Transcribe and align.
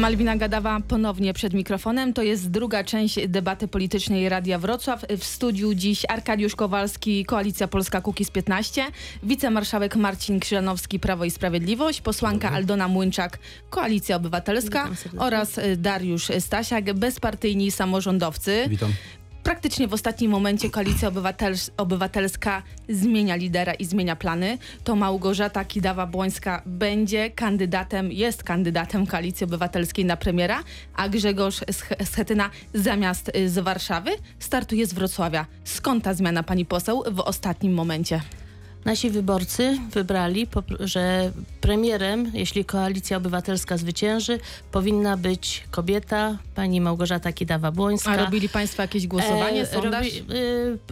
Malwina 0.00 0.36
Gadawa 0.36 0.80
ponownie 0.88 1.34
przed 1.34 1.54
mikrofonem. 1.54 2.12
To 2.12 2.22
jest 2.22 2.50
druga 2.50 2.84
część 2.84 3.28
debaty 3.28 3.68
politycznej 3.68 4.28
Radia 4.28 4.58
Wrocław. 4.58 5.04
W 5.18 5.24
studiu 5.24 5.74
dziś 5.74 6.02
Arkadiusz 6.08 6.56
Kowalski, 6.56 7.24
Koalicja 7.24 7.68
Polska 7.68 8.00
Kukiz 8.00 8.30
15, 8.30 8.84
wicemarszałek 9.22 9.96
Marcin 9.96 10.40
Krzyżanowski, 10.40 11.00
Prawo 11.00 11.24
i 11.24 11.30
Sprawiedliwość, 11.30 12.00
posłanka 12.00 12.50
Aldona 12.50 12.88
Młynczak, 12.88 13.38
Koalicja 13.70 14.16
Obywatelska 14.16 14.88
oraz 15.18 15.60
Dariusz 15.76 16.28
Stasiak, 16.38 16.94
bezpartyjni 16.94 17.70
samorządowcy. 17.70 18.64
Witam. 18.68 18.92
Praktycznie 19.42 19.88
w 19.88 19.94
ostatnim 19.94 20.30
momencie 20.30 20.70
Koalicja 20.70 21.10
Obywatels- 21.10 21.70
Obywatelska 21.76 22.62
zmienia 22.88 23.36
lidera 23.36 23.74
i 23.74 23.84
zmienia 23.84 24.16
plany. 24.16 24.58
To 24.84 24.96
Małgorzata 24.96 25.64
Kidawa-Błońska 25.64 26.62
będzie 26.66 27.30
kandydatem, 27.30 28.12
jest 28.12 28.42
kandydatem 28.42 29.06
Koalicji 29.06 29.44
Obywatelskiej 29.44 30.04
na 30.04 30.16
premiera, 30.16 30.62
a 30.96 31.08
Grzegorz 31.08 31.60
Sch- 31.60 32.04
Schetyna 32.04 32.50
zamiast 32.74 33.30
y, 33.36 33.48
z 33.48 33.58
Warszawy 33.58 34.10
startuje 34.38 34.86
z 34.86 34.94
Wrocławia. 34.94 35.46
Skąd 35.64 36.04
ta 36.04 36.14
zmiana, 36.14 36.42
pani 36.42 36.64
poseł, 36.66 37.02
w 37.10 37.20
ostatnim 37.20 37.72
momencie? 37.74 38.20
Nasi 38.84 39.10
wyborcy 39.10 39.78
wybrali, 39.90 40.46
że 40.80 41.32
premierem, 41.60 42.30
jeśli 42.34 42.64
koalicja 42.64 43.16
obywatelska 43.16 43.76
zwycięży, 43.76 44.38
powinna 44.72 45.16
być 45.16 45.64
kobieta, 45.70 46.38
pani 46.54 46.80
Małgorzata 46.80 47.30
Kidawa-Błońska. 47.30 48.10
A 48.10 48.16
robili 48.16 48.48
państwo 48.48 48.82
jakieś 48.82 49.06
głosowanie, 49.06 49.60
E, 49.62 49.66
sondaż? 49.66 50.06
robi- 50.06 50.34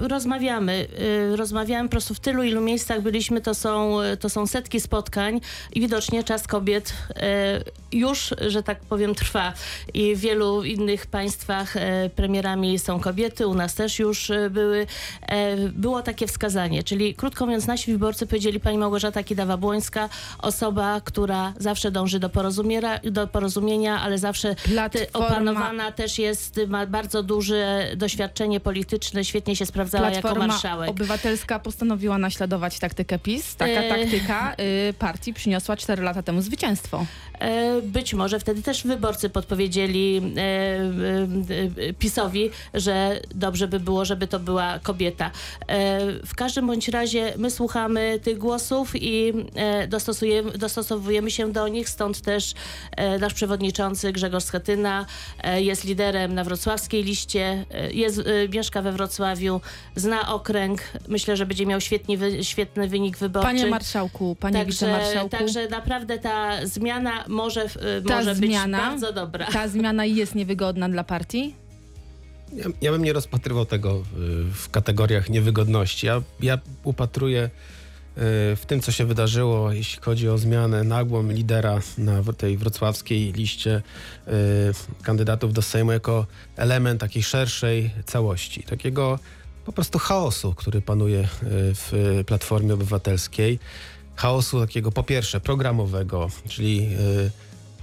y, 0.04 0.08
rozmawiamy. 0.08 0.86
Y, 1.32 1.36
rozmawiamy 1.36 1.88
po 1.88 1.90
prostu 1.90 2.14
w 2.14 2.20
tylu, 2.20 2.42
ilu 2.42 2.60
miejscach 2.60 3.02
byliśmy, 3.02 3.40
to 3.40 3.54
są, 3.54 3.96
to 4.20 4.28
są 4.28 4.46
setki 4.46 4.80
spotkań 4.80 5.40
i 5.72 5.80
widocznie 5.80 6.24
czas 6.24 6.46
kobiet 6.46 6.92
e, 7.16 7.60
już, 7.92 8.34
że 8.48 8.62
tak 8.62 8.80
powiem, 8.80 9.14
trwa. 9.14 9.52
I 9.94 10.16
w 10.16 10.20
wielu 10.20 10.62
innych 10.64 11.06
państwach 11.06 11.76
e, 11.76 12.10
premierami 12.16 12.78
są 12.78 13.00
kobiety, 13.00 13.46
u 13.46 13.54
nas 13.54 13.74
też 13.74 13.98
już 13.98 14.30
e, 14.30 14.50
były. 14.50 14.86
E, 15.28 15.56
było 15.56 16.02
takie 16.02 16.26
wskazanie, 16.26 16.82
czyli 16.82 17.14
krótko 17.14 17.46
mówiąc, 17.46 17.66
nasi 17.66 17.92
wyborcy 17.92 18.26
powiedzieli 18.26 18.60
pani 18.60 18.78
Małgorzata 18.78 19.22
Kidawa-Błońska, 19.22 20.08
osoba, 20.38 20.58
która 21.04 21.52
zawsze 21.58 21.90
dąży 21.90 22.18
do 22.20 22.28
porozumienia, 22.28 23.00
do 23.04 23.26
porozumienia 23.26 24.00
ale 24.00 24.18
zawsze 24.18 24.54
Platforma- 24.54 25.08
opanowana 25.12 25.92
też 25.92 26.18
jest, 26.18 26.60
ma 26.68 26.86
bardzo 26.86 27.22
duże 27.22 27.86
doświadczenie 27.96 28.60
polityczne, 28.60 29.24
świetnie 29.24 29.56
się 29.56 29.66
sprawdzała 29.66 30.08
jako 30.10 30.20
Platforma 30.20 30.46
marszałek. 30.46 30.90
Obywatelska 30.90 31.58
postanowiła 31.58 32.18
naśladować 32.18 32.78
taktykę 32.78 33.18
PiS. 33.18 33.56
Taka 33.56 33.72
E. 33.72 33.88
taktyka 33.88 34.54
y, 34.90 34.94
partii 34.98 35.34
przyniosła 35.34 35.76
4 35.76 36.02
lata 36.02 36.22
temu 36.22 36.42
zwycięstwo. 36.42 37.06
E, 37.38 37.82
Być 37.82 38.14
może 38.14 38.40
wtedy 38.40 38.62
też 38.62 38.82
wyborcy 38.84 39.28
podpowiedzieli 39.30 40.16
e, 40.36 40.40
e, 40.40 41.88
e, 41.88 41.92
PiSowi, 41.94 42.50
że 42.74 43.20
dobrze 43.34 43.68
by 43.68 43.80
było, 43.80 44.04
żeby 44.04 44.26
to 44.26 44.38
była 44.40 44.78
kobieta. 44.82 45.30
E, 45.68 45.98
W 46.26 46.34
każdym 46.34 46.66
bądź 46.66 46.88
razie 46.88 47.32
my 47.36 47.50
słuchamy 47.50 48.20
tych 48.22 48.38
głosów 48.38 48.92
i 48.94 49.32
dostosujemy, 49.88 50.47
dostosowujemy 50.50 51.30
się 51.30 51.52
do 51.52 51.68
nich, 51.68 51.88
stąd 51.88 52.20
też 52.20 52.54
e, 52.96 53.18
nasz 53.18 53.34
przewodniczący 53.34 54.12
Grzegorz 54.12 54.44
Schetyna 54.44 55.06
e, 55.42 55.62
jest 55.62 55.84
liderem 55.84 56.34
na 56.34 56.44
wrocławskiej 56.44 57.04
liście, 57.04 57.64
e, 57.70 57.92
jest, 57.92 58.18
e, 58.18 58.48
mieszka 58.48 58.82
we 58.82 58.92
Wrocławiu, 58.92 59.60
zna 59.96 60.34
okręg. 60.34 60.80
Myślę, 61.08 61.36
że 61.36 61.46
będzie 61.46 61.66
miał 61.66 61.80
świetnie, 61.80 62.18
wy- 62.18 62.44
świetny 62.44 62.88
wynik 62.88 63.18
wyborczy. 63.18 63.46
Panie 63.46 63.66
marszałku, 63.66 64.36
panie 64.40 64.64
wicemarszałku. 64.64 65.28
Także 65.28 65.68
naprawdę 65.68 66.18
ta 66.18 66.66
zmiana 66.66 67.24
może, 67.28 67.66
Ta 68.08 68.16
może 68.16 68.34
zmiana- 68.34 68.78
być 68.78 68.86
bardzo 68.90 69.12
dobra. 69.12 69.46
Ta 69.52 69.68
zmiana 69.68 70.04
jest 70.04 70.34
niewygodna 70.34 70.88
dla 70.88 71.04
partii? 71.04 71.54
Ja, 72.52 72.64
ja 72.80 72.92
bym 72.92 73.04
nie 73.04 73.12
rozpatrywał 73.12 73.66
tego 73.66 74.02
w 74.54 74.70
kategoriach 74.70 75.28
niewygodności. 75.30 76.06
Ja, 76.06 76.22
ja 76.40 76.58
upatruję 76.84 77.50
w 78.56 78.62
tym, 78.66 78.80
co 78.80 78.92
się 78.92 79.04
wydarzyło, 79.04 79.72
jeśli 79.72 80.02
chodzi 80.02 80.28
o 80.28 80.38
zmianę 80.38 80.84
nagłą 80.84 81.28
lidera 81.28 81.80
na 81.98 82.22
tej 82.32 82.56
wrocławskiej 82.56 83.32
liście 83.32 83.82
y, 84.28 84.32
kandydatów 85.02 85.52
do 85.52 85.62
Sejmu 85.62 85.92
jako 85.92 86.26
element 86.56 87.00
takiej 87.00 87.22
szerszej 87.22 87.90
całości, 88.06 88.62
takiego 88.62 89.18
po 89.64 89.72
prostu 89.72 89.98
chaosu, 89.98 90.54
który 90.54 90.82
panuje 90.82 91.20
y, 91.20 91.26
w 91.74 92.22
Platformie 92.26 92.74
Obywatelskiej. 92.74 93.58
Chaosu 94.16 94.60
takiego 94.60 94.92
po 94.92 95.02
pierwsze 95.02 95.40
programowego, 95.40 96.28
czyli 96.48 96.88
y, 97.26 97.30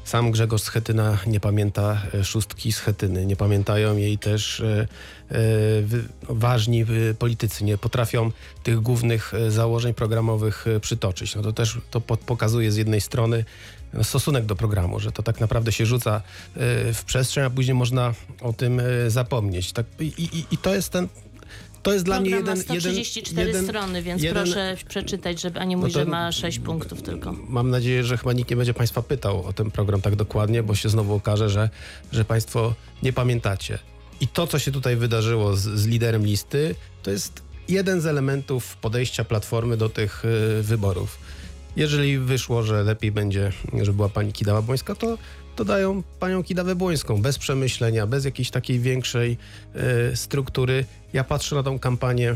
sam 0.06 0.32
Grzegorz 0.32 0.62
Schetyna 0.62 1.18
nie 1.28 1.40
pamięta 1.40 2.02
e, 2.14 2.24
szóstki 2.24 2.72
Schetyny, 2.72 3.26
nie 3.26 3.36
pamiętają 3.36 3.98
jej 3.98 4.18
też 4.18 4.60
e, 4.60 4.88
e, 5.32 5.38
ważni 6.30 6.86
politycy, 7.20 7.64
nie 7.64 7.78
potrafią 7.78 8.32
tych 8.64 8.80
głównych 8.80 9.32
założeń 9.50 9.94
programowych 9.94 10.66
przytoczyć. 10.82 11.36
No 11.36 11.42
to 11.42 11.54
też 11.54 11.78
to 11.92 12.02
po- 12.02 12.18
pokazuje 12.18 12.72
z 12.72 12.76
jednej 12.76 13.02
strony 13.02 13.46
no, 13.94 14.04
stosunek 14.04 14.46
do 14.46 14.56
programu, 14.56 15.00
że 15.00 15.12
to 15.12 15.24
tak 15.24 15.40
naprawdę 15.40 15.72
się 15.72 15.86
rzuca 15.86 16.22
w 16.94 17.02
przestrzeń, 17.06 17.44
a 17.44 17.50
później 17.50 17.76
można 17.76 18.14
o 18.42 18.54
tym 18.54 18.82
zapomnieć. 19.08 19.72
Tak, 19.72 19.86
i, 20.00 20.06
i, 20.06 20.46
I 20.52 20.58
to 20.58 20.76
jest 20.76 20.90
ten, 20.90 21.08
to 21.86 21.94
jest 21.94 22.06
dla 22.06 22.20
mnie 22.20 22.30
jeden, 22.30 22.46
ma 22.46 22.52
jeden, 22.52 22.64
134 22.64 23.48
jeden, 23.48 23.64
strony, 23.66 24.02
więc 24.02 24.22
jeden- 24.24 24.44
proszę 24.44 24.76
przeczytać, 24.88 25.42
żeby, 25.42 25.60
a 25.60 25.64
nie 25.64 25.76
No 25.76 25.80
mówić, 25.80 25.94
to- 25.94 26.00
że 26.00 26.06
ma 26.06 26.32
6 26.32 26.60
punktów 26.60 27.02
tylko. 27.02 27.36
Mam 27.48 27.70
nadzieję, 27.70 28.04
że 28.04 28.18
chyba 28.18 28.34
nikt 28.34 28.50
nie 28.50 28.56
będzie 28.56 28.74
Państwa 28.74 29.02
pytał 29.02 29.46
o 29.46 29.54
ten 29.54 29.72
program 29.72 30.02
tak 30.02 30.16
dokładnie, 30.16 30.64
bo 30.64 30.76
się 30.76 30.90
znowu 30.90 31.14
okaże, 31.14 31.50
że, 31.50 31.70
że 32.12 32.26
Państwo 32.26 32.74
nie 33.04 33.14
pamiętacie. 33.14 33.80
I 34.22 34.28
to, 34.28 34.48
co 34.48 34.60
się 34.60 34.72
tutaj 34.72 34.96
wydarzyło 34.96 35.56
z, 35.56 35.62
z 35.62 35.86
liderem 35.88 36.26
listy, 36.26 36.76
to 37.04 37.12
jest 37.12 37.42
jeden 37.68 38.02
z 38.02 38.06
elementów 38.06 38.78
podejścia 38.78 39.24
Platformy 39.24 39.78
do 39.78 39.90
tych 39.90 40.26
y, 40.60 40.64
wyborów. 40.64 41.18
Jeżeli 41.76 42.18
wyszło, 42.20 42.64
że 42.64 42.84
lepiej 42.84 43.12
będzie, 43.12 43.52
żeby 43.82 43.94
była 43.94 44.10
pani 44.10 44.34
Kidawa 44.34 44.62
Błońska, 44.62 44.96
to, 44.96 45.18
to 45.56 45.66
dają 45.66 46.04
panią 46.20 46.44
Kidawę 46.44 46.76
Błońską, 46.76 47.22
bez 47.22 47.38
przemyślenia, 47.38 48.08
bez 48.08 48.26
jakiejś 48.26 48.52
takiej 48.52 48.80
większej 48.80 49.38
y, 50.12 50.16
struktury. 50.16 50.86
Ja 51.14 51.24
patrzę 51.24 51.56
na 51.56 51.64
tą 51.64 51.80
kampanię 51.80 52.36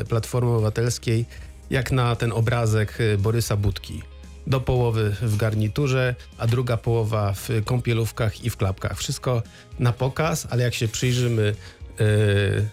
y, 0.00 0.04
Platformy 0.04 0.50
Obywatelskiej 0.50 1.24
jak 1.70 1.92
na 1.92 2.16
ten 2.16 2.32
obrazek 2.32 3.00
y, 3.00 3.18
Borysa 3.18 3.56
Budki. 3.56 4.02
Do 4.46 4.60
połowy 4.60 5.16
w 5.22 5.36
garniturze, 5.36 6.14
a 6.38 6.46
druga 6.46 6.76
połowa 6.76 7.32
w 7.32 7.48
kąpielówkach 7.64 8.44
i 8.44 8.50
w 8.50 8.56
klapkach. 8.56 8.98
Wszystko 8.98 9.42
na 9.78 9.92
pokaz, 9.92 10.46
ale 10.50 10.62
jak 10.62 10.74
się 10.74 10.88
przyjrzymy. 10.88 11.54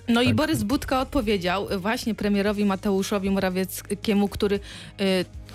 No 0.07 0.21
i 0.21 0.25
tak, 0.25 0.35
Borys 0.35 0.63
Budka 0.63 1.01
odpowiedział 1.01 1.67
właśnie 1.77 2.15
premierowi 2.15 2.65
Mateuszowi 2.65 3.29
Morawieckiemu, 3.29 4.27
który 4.27 4.59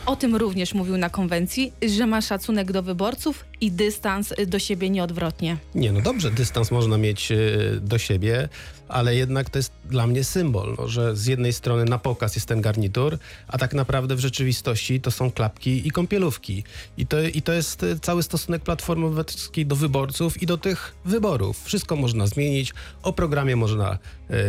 o 0.07 0.17
tym 0.17 0.37
również 0.37 0.75
mówił 0.75 0.97
na 0.97 1.11
konwencji, 1.11 1.73
że 1.97 2.07
ma 2.07 2.21
szacunek 2.21 2.73
do 2.73 2.83
wyborców 2.83 3.45
i 3.63 3.71
dystans 3.71 4.33
y, 4.39 4.47
do 4.47 4.59
siebie 4.59 4.91
nieodwrotnie. 4.91 5.57
Nie, 5.75 5.93
no 5.93 6.01
dobrze, 6.01 6.31
dystans 6.31 6.71
można 6.71 6.99
mieć 6.99 7.33
y, 7.33 7.81
do 7.81 7.99
siebie, 7.99 8.49
ale 8.93 9.15
jednak 9.15 9.51
to 9.51 9.59
jest 9.59 9.73
dla 9.85 10.07
mnie 10.07 10.25
symbol, 10.25 10.75
no, 10.79 10.89
że 10.89 11.17
z 11.17 11.27
jednej 11.27 11.53
strony 11.53 11.85
na 11.85 11.99
pokaz 11.99 12.35
jest 12.35 12.47
ten 12.47 12.61
garnitur, 12.61 13.19
a 13.49 13.59
tak 13.59 13.75
naprawdę 13.75 14.17
w 14.17 14.21
rzeczywistości 14.21 15.01
to 15.01 15.11
są 15.11 15.31
klapki 15.31 15.89
i 15.89 15.91
kąpielówki. 15.91 16.65
I 16.97 17.07
to, 17.07 17.23
i 17.23 17.43
to 17.43 17.53
jest 17.53 17.83
y, 17.83 17.99
cały 18.01 18.23
stosunek 18.23 18.63
Platformy 18.63 19.07
Obywatelskiej 19.07 19.67
do 19.67 19.77
wyborców 19.77 20.43
i 20.43 20.47
do 20.47 20.59
tych 20.59 20.95
wyborów. 21.05 21.65
Wszystko 21.65 21.97
można 21.97 22.27
zmienić, 22.27 22.73
o 23.03 23.13
programie 23.13 23.57
można 23.57 23.99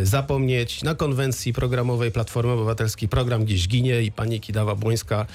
y, 0.01 0.05
zapomnieć. 0.05 0.83
Na 0.83 0.95
konwencji 0.95 1.53
programowej 1.53 2.11
Platformy 2.11 2.51
Obywatelskiej 2.51 3.09
program 3.09 3.45
gdzieś 3.45 3.67
ginie 3.67 4.01
i 4.01 4.11
pani 4.11 4.41
Kidawa-Błońska 4.41 5.25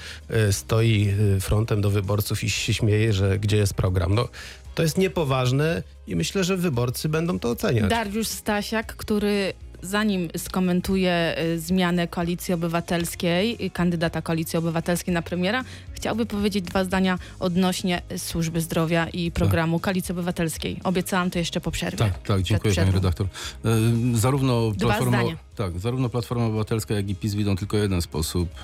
y, 0.49 0.53
stoi 0.53 1.13
frontem 1.39 1.81
do 1.81 1.89
wyborców 1.89 2.43
i 2.43 2.49
się 2.49 2.73
śmieje, 2.73 3.13
że 3.13 3.39
gdzie 3.39 3.57
jest 3.57 3.68
program. 3.73 4.15
No, 4.15 4.27
to 4.75 4.83
jest 4.83 4.97
niepoważne 4.97 5.83
i 6.07 6.15
myślę, 6.15 6.43
że 6.43 6.57
wyborcy 6.57 7.09
będą 7.09 7.39
to 7.39 7.49
oceniać. 7.49 7.89
Dariusz 7.89 8.27
Stasiak, 8.27 8.95
który 8.95 9.53
zanim 9.81 10.29
skomentuje 10.37 11.35
y, 11.39 11.59
zmianę 11.59 12.07
Koalicji 12.07 12.53
Obywatelskiej, 12.53 13.65
y, 13.65 13.69
kandydata 13.69 14.21
Koalicji 14.21 14.59
Obywatelskiej 14.59 15.13
na 15.13 15.21
premiera, 15.21 15.63
chciałby 15.99 16.25
powiedzieć 16.25 16.65
dwa 16.65 16.83
zdania 16.83 17.19
odnośnie 17.39 18.01
służby 18.17 18.61
zdrowia 18.61 19.07
i 19.09 19.31
programu 19.31 19.79
Koalicji 19.79 20.11
Obywatelskiej. 20.11 20.79
Obiecałam 20.83 21.29
to 21.31 21.39
jeszcze 21.39 21.61
po 21.61 21.71
przerwie. 21.71 21.97
Tak, 21.97 22.23
tak, 22.23 22.41
dziękuję 22.41 22.75
pani 22.75 22.91
redaktor. 22.91 23.27
E, 23.65 23.69
Zarówno 24.13 24.71
Dwa 24.71 24.87
Platforma, 24.87 25.17
zdania. 25.17 25.37
tak, 25.55 25.79
zarówno 25.79 26.09
Platforma 26.09 26.45
Obywatelska, 26.45 26.93
jak 26.93 27.09
i 27.09 27.15
PiS 27.15 27.33
widzą 27.33 27.55
tylko 27.55 27.77
jeden 27.77 28.01
sposób 28.01 28.49
e, 28.49 28.61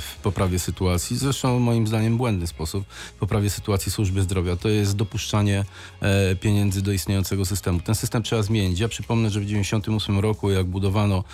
w 0.00 0.16
poprawie 0.22 0.58
sytuacji, 0.58 1.16
zresztą 1.16 1.58
moim 1.58 1.86
zdaniem 1.86 2.16
błędny 2.16 2.46
sposób 2.46 2.84
w 2.88 3.12
poprawie 3.12 3.50
sytuacji 3.50 3.92
służby 3.92 4.22
zdrowia. 4.22 4.56
To 4.56 4.68
jest 4.68 4.96
dopuszczanie 4.96 5.64
e, 6.00 6.36
pieniędzy 6.36 6.82
do 6.82 6.92
istniejącego 6.92 7.44
systemu. 7.44 7.80
Ten 7.80 7.94
system 7.94 8.22
trzeba 8.22 8.42
zmienić. 8.42 8.80
Ja 8.80 8.88
przypomnę, 8.88 9.30
że 9.30 9.40
w 9.40 9.44
1998 9.44 10.18
roku, 10.18 10.50
jak 10.50 10.66
budowano 10.66 11.24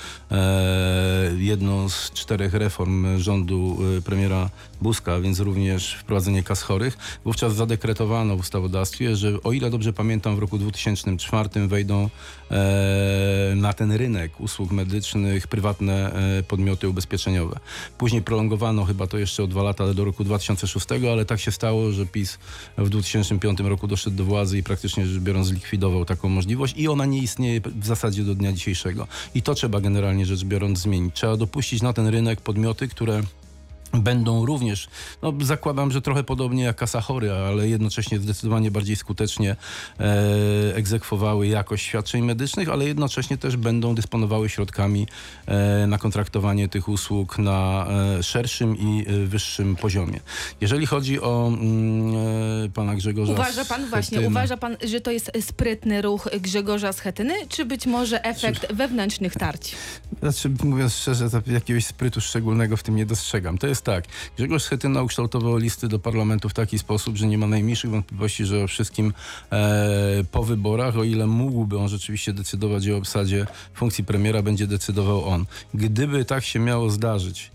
jedną 1.38 1.88
z 1.88 2.10
czterech 2.10 2.54
reform 2.54 3.18
rządu 3.18 3.78
premiera 4.04 4.50
Buzka, 4.82 5.18
więc 5.28 5.40
również 5.40 5.94
wprowadzenie 5.94 6.42
kas 6.42 6.62
chorych. 6.62 6.98
Wówczas 7.24 7.54
zadekretowano 7.54 8.36
w 8.36 8.40
ustawodawstwie, 8.40 9.16
że 9.16 9.42
o 9.44 9.52
ile 9.52 9.70
dobrze 9.70 9.92
pamiętam, 9.92 10.36
w 10.36 10.38
roku 10.38 10.58
2004 10.58 11.48
wejdą 11.66 12.10
e, 12.50 13.52
na 13.56 13.72
ten 13.72 13.92
rynek 13.92 14.40
usług 14.40 14.70
medycznych 14.70 15.46
prywatne 15.46 16.12
e, 16.38 16.42
podmioty 16.42 16.88
ubezpieczeniowe. 16.88 17.60
Później 17.98 18.22
prolongowano 18.22 18.84
chyba 18.84 19.06
to 19.06 19.18
jeszcze 19.18 19.42
o 19.42 19.46
dwa 19.46 19.62
lata 19.62 19.94
do 19.94 20.04
roku 20.04 20.24
2006, 20.24 20.86
ale 21.12 21.24
tak 21.24 21.40
się 21.40 21.52
stało, 21.52 21.92
że 21.92 22.06
PiS 22.06 22.38
w 22.78 22.88
2005 22.88 23.60
roku 23.60 23.86
doszedł 23.86 24.16
do 24.16 24.24
władzy 24.24 24.58
i 24.58 24.62
praktycznie 24.62 25.06
rzecz 25.06 25.22
biorąc 25.22 25.46
zlikwidował 25.46 26.04
taką 26.04 26.28
możliwość 26.28 26.74
i 26.76 26.88
ona 26.88 27.06
nie 27.06 27.18
istnieje 27.18 27.60
w 27.60 27.86
zasadzie 27.86 28.22
do 28.22 28.34
dnia 28.34 28.52
dzisiejszego. 28.52 29.06
I 29.34 29.42
to 29.42 29.54
trzeba 29.54 29.80
generalnie 29.80 30.26
rzecz 30.26 30.44
biorąc 30.44 30.78
zmienić. 30.78 31.14
Trzeba 31.14 31.36
dopuścić 31.36 31.82
na 31.82 31.92
ten 31.92 32.06
rynek 32.06 32.40
podmioty, 32.40 32.88
które 32.88 33.22
będą 33.94 34.46
również, 34.46 34.88
no 35.22 35.32
zakładam, 35.40 35.90
że 35.90 36.02
trochę 36.02 36.24
podobnie 36.24 36.64
jak 36.64 36.76
kasa 36.76 37.00
chory, 37.00 37.32
ale 37.32 37.68
jednocześnie 37.68 38.18
zdecydowanie 38.18 38.70
bardziej 38.70 38.96
skutecznie 38.96 39.56
e, 40.00 40.74
egzekwowały 40.74 41.46
jakość 41.46 41.86
świadczeń 41.86 42.24
medycznych, 42.24 42.68
ale 42.68 42.84
jednocześnie 42.84 43.38
też 43.38 43.56
będą 43.56 43.94
dysponowały 43.94 44.48
środkami 44.48 45.06
e, 45.46 45.86
na 45.86 45.98
kontraktowanie 45.98 46.68
tych 46.68 46.88
usług 46.88 47.38
na 47.38 47.86
e, 48.18 48.22
szerszym 48.22 48.78
i 48.78 49.04
e, 49.08 49.26
wyższym 49.26 49.76
poziomie. 49.76 50.20
Jeżeli 50.60 50.86
chodzi 50.86 51.20
o 51.20 51.48
mm, 51.48 52.16
e, 52.64 52.68
pana 52.68 52.94
Grzegorza 52.94 53.32
Uważa 53.32 53.64
pan 53.64 53.86
właśnie, 53.86 54.18
Schetyny- 54.18 54.30
uważa 54.30 54.56
pan, 54.56 54.76
że 54.84 55.00
to 55.00 55.10
jest 55.10 55.32
sprytny 55.40 56.02
ruch 56.02 56.28
Grzegorza 56.40 56.92
Schetyny, 56.92 57.34
czy 57.48 57.64
być 57.64 57.86
może 57.86 58.24
efekt 58.24 58.72
wewnętrznych 58.72 59.32
tarć? 59.32 59.76
Znaczy, 60.20 60.50
mówiąc 60.64 60.94
szczerze, 60.94 61.28
jakiegoś 61.46 61.86
sprytu 61.86 62.20
szczególnego 62.20 62.76
w 62.76 62.82
tym 62.82 62.96
nie 62.96 63.06
dostrzegam. 63.06 63.58
To 63.58 63.66
jest 63.66 63.77
tak. 63.80 64.04
Grzegorz 64.36 64.62
Schetyna 64.62 65.02
ukształtował 65.02 65.56
listy 65.56 65.88
do 65.88 65.98
parlamentu 65.98 66.48
w 66.48 66.54
taki 66.54 66.78
sposób, 66.78 67.16
że 67.16 67.26
nie 67.26 67.38
ma 67.38 67.46
najmniejszych 67.46 67.90
wątpliwości, 67.90 68.44
że 68.44 68.64
o 68.64 68.66
wszystkim 68.66 69.12
e, 69.52 70.24
po 70.32 70.42
wyborach, 70.42 70.96
o 70.96 71.04
ile 71.04 71.26
mógłby 71.26 71.78
on 71.78 71.88
rzeczywiście 71.88 72.32
decydować 72.32 72.88
o 72.88 72.96
obsadzie 72.96 73.46
funkcji 73.74 74.04
premiera, 74.04 74.42
będzie 74.42 74.66
decydował 74.66 75.24
on. 75.24 75.46
Gdyby 75.74 76.24
tak 76.24 76.44
się 76.44 76.58
miało 76.58 76.90
zdarzyć, 76.90 77.50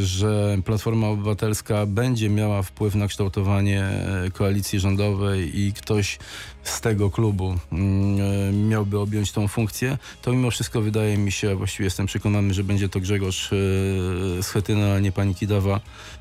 że 0.00 0.58
Platforma 0.64 1.08
Obywatelska 1.08 1.86
będzie 1.86 2.30
miała 2.30 2.62
wpływ 2.62 2.94
na 2.94 3.08
kształtowanie 3.08 3.82
e, 3.84 4.30
koalicji 4.30 4.80
rządowej 4.80 5.60
i 5.60 5.72
ktoś 5.72 6.18
z 6.62 6.80
tego 6.80 7.10
klubu 7.10 7.54
mm, 7.72 8.20
e, 8.20 8.52
miałby 8.52 8.98
objąć 8.98 9.32
tą 9.32 9.48
funkcję, 9.48 9.98
to 10.22 10.32
mimo 10.32 10.50
wszystko 10.50 10.80
wydaje 10.80 11.18
mi 11.18 11.32
się, 11.32 11.54
właściwie 11.54 11.84
jestem 11.84 12.06
przekonany, 12.06 12.54
że 12.54 12.64
będzie 12.64 12.88
to 12.88 13.00
Grzegorz 13.00 13.50
e, 13.52 14.42
Schetyna, 14.42 14.94
a 14.94 14.98
nie 14.98 15.12
pani 15.12 15.34
Kidawa 15.34 15.80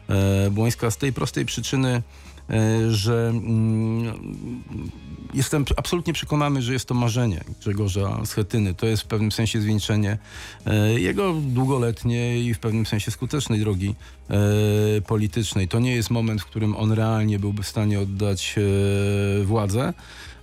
e, 0.10 0.50
Błońska. 0.52 0.92
Z 0.92 0.98
tej 0.98 1.14
prostej 1.14 1.46
przyczyny, 1.46 1.90
e, 1.90 2.02
że 2.90 3.30
mm, 3.30 4.14
jestem 5.34 5.66
absolutnie 5.78 6.14
przekonany, 6.14 6.62
że 6.62 6.74
jest 6.74 6.88
to 6.88 6.94
marzenie 6.94 7.44
Grzegorza 7.60 8.26
Schetyny. 8.26 8.74
To 8.74 8.86
jest 8.86 9.04
w 9.04 9.06
pewnym 9.06 9.32
sensie 9.32 9.62
zwieńczenie 9.62 10.18
e, 10.66 11.00
jego 11.00 11.34
długoletniej 11.34 12.46
i 12.46 12.54
w 12.54 12.60
pewnym 12.60 12.86
sensie 12.86 13.12
skutecznej 13.12 13.60
drogi 13.60 13.96
e, 14.30 15.02
politycznej. 15.02 15.68
To 15.68 15.80
nie 15.80 15.96
jest 15.96 16.10
moment, 16.10 16.42
w 16.42 16.46
którym 16.46 16.76
on 16.76 16.92
realnie 16.92 17.40
byłby 17.40 17.64
w 17.64 17.68
stanie 17.68 18.00
oddać 18.00 18.56
e, 18.58 19.46
władzę. 19.46 19.94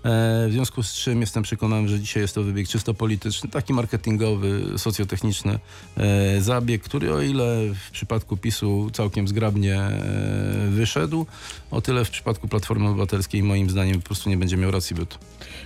E, 0.05 0.49
W 0.49 0.53
związku 0.53 0.83
z 0.83 0.93
czym 0.93 1.21
jestem 1.21 1.43
przekonany, 1.43 1.89
że 1.89 2.01
dzisiaj 2.01 2.23
jest 2.23 2.35
to 2.35 2.43
wybieg 2.43 2.69
czysto 2.69 2.95
polityczny, 2.95 3.51
taki 3.51 3.73
marketingowy, 3.73 4.65
socjotechniczny 4.79 5.59
e, 5.97 6.41
zabieg, 6.41 6.83
który 6.83 7.15
o 7.15 7.23
ile 7.23 7.59
w 7.75 7.91
przypadku 7.91 8.37
PiSu 8.37 8.91
całkiem 8.93 9.29
zgrabnie 9.29 9.77
e, 9.77 10.69
wyszedł, 10.71 11.27
o 11.71 11.81
tyle 11.81 12.05
w 12.05 12.11
przypadku 12.11 12.49
Platformy 12.49 12.89
Obywatelskiej 12.89 13.43
moim 13.43 13.71
zdaniem 13.71 13.97
po 14.01 14.07
prostu 14.07 14.31
nie 14.31 14.37
będzie 14.37 14.57
miał 14.57 14.71
racji 14.71 14.97
bytu. 14.97 15.19